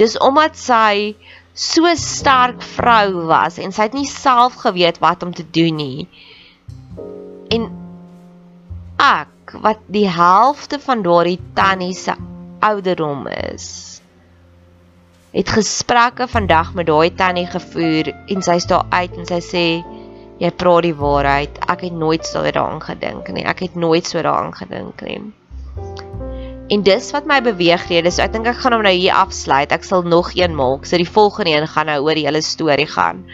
Dis 0.00 0.16
omdat 0.18 0.58
sy 0.58 1.14
so 1.54 1.90
sterk 1.94 2.62
vrou 2.74 3.26
was 3.30 3.60
en 3.62 3.74
sy 3.74 3.86
het 3.86 3.94
nie 3.94 4.08
self 4.08 4.58
geweet 4.64 4.98
wat 5.02 5.22
om 5.22 5.34
te 5.34 5.46
doen 5.46 5.78
nie. 5.78 6.08
En 7.54 7.68
ek 9.00 9.54
wat 9.62 9.86
die 9.86 10.08
helfte 10.08 10.80
van 10.82 11.02
daardie 11.06 11.38
tannie 11.54 11.94
se 11.94 12.14
ouderdom 12.60 13.26
is, 13.26 13.68
het 15.30 15.50
gesprekke 15.54 16.26
vandag 16.28 16.74
met 16.74 16.90
daai 16.90 17.14
tannie 17.14 17.46
gevoer 17.46 18.10
en 18.26 18.42
sy 18.42 18.58
staan 18.62 18.90
uit 18.90 19.14
en 19.14 19.30
sy 19.30 19.40
sê 19.46 19.66
jy 20.40 20.50
praat 20.56 20.86
die 20.88 20.96
waarheid. 20.96 21.60
Ek 21.68 21.84
het 21.86 21.96
nooit 21.96 22.24
so 22.26 22.42
daaraan 22.42 22.80
gedink 22.84 23.28
nie. 23.34 23.44
Ek 23.44 23.60
het 23.66 23.76
nooit 23.76 24.08
so 24.08 24.22
daaraan 24.22 24.54
gedink 24.56 25.04
nie. 25.04 25.20
En 26.70 26.84
dis 26.86 27.10
wat 27.12 27.26
my 27.26 27.40
beweegrede 27.44 28.08
is. 28.08 28.16
So 28.16 28.24
ek 28.24 28.34
dink 28.36 28.48
ek 28.48 28.60
gaan 28.62 28.76
hom 28.76 28.84
nou 28.86 28.94
hier 28.94 29.16
afsluit. 29.18 29.72
Ek 29.74 29.84
sal 29.86 30.06
nog 30.06 30.32
een 30.38 30.54
maak. 30.56 30.86
So 30.88 31.00
die 31.00 31.08
volgende 31.08 31.56
een 31.56 31.68
gaan 31.68 31.90
nou 31.90 32.00
oor 32.06 32.16
die 32.16 32.26
hele 32.28 32.42
storie 32.46 32.88
gaan. 32.88 33.24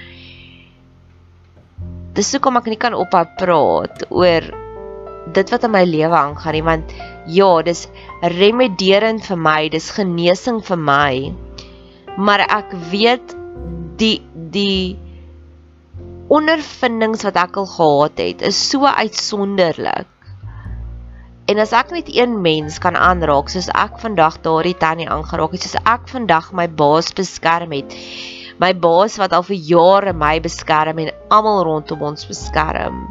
Dis 2.16 2.32
hoekom 2.32 2.56
ek 2.58 2.70
nie 2.72 2.80
kan 2.80 2.96
ophou 2.96 3.26
praat 3.36 4.06
oor 4.08 4.46
dit 5.36 5.50
wat 5.52 5.64
in 5.66 5.72
my 5.74 5.82
lewe 5.84 6.14
aangaan 6.14 6.54
nie, 6.54 6.62
want 6.64 6.92
ja, 7.26 7.48
dis 7.66 7.86
remederend 8.22 9.24
vir 9.26 9.40
my, 9.42 9.58
dis 9.72 9.90
genesing 9.94 10.62
vir 10.64 10.78
my. 10.80 11.10
Maar 12.16 12.46
ek 12.46 12.72
weet 12.92 13.34
die 14.00 14.20
die 14.54 14.96
ondervindings 16.36 17.24
wat 17.26 17.38
ek 17.40 17.56
al 17.60 17.68
gehad 17.70 18.20
het, 18.20 18.44
is 18.44 18.58
so 18.70 18.84
uitsonderlik. 18.84 20.10
En 21.46 21.60
as 21.62 21.72
ek 21.78 21.92
net 21.94 22.08
een 22.10 22.40
mens 22.42 22.80
kan 22.82 22.96
aanraak 22.98 23.52
soos 23.52 23.68
ek 23.70 24.00
vandag 24.02 24.40
daardie 24.42 24.74
tannie 24.80 25.06
aangeraak 25.06 25.54
het, 25.54 25.62
soos 25.62 25.78
ek 25.86 26.08
vandag 26.10 26.50
my 26.58 26.66
baas 26.66 27.12
beskerm 27.14 27.74
het. 27.76 27.94
My 28.58 28.72
baas 28.74 29.18
wat 29.20 29.36
al 29.36 29.46
vir 29.46 29.60
jare 29.70 30.16
my 30.16 30.34
beskerm 30.42 30.98
en 31.04 31.12
almal 31.30 31.62
rondom 31.68 32.02
ons 32.10 32.26
beskerm. 32.26 33.04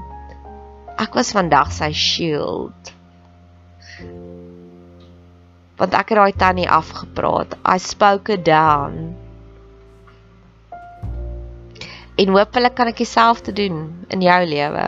Ek 0.99 1.15
was 1.15 1.31
vandag 1.35 1.71
sy 1.75 1.91
shield. 1.95 2.91
Want 5.79 5.95
ek 5.95 6.11
het 6.11 6.19
daai 6.19 6.35
tannie 6.39 6.71
afgepraat. 6.71 7.55
I 7.63 7.79
spoke 7.79 8.35
down. 8.43 9.15
En 12.15 12.31
hopelik 12.31 12.75
kan 12.75 12.87
ek 12.87 13.01
dieselfde 13.01 13.51
doen 13.51 13.81
in 14.07 14.21
jou 14.23 14.39
lewe. 14.47 14.85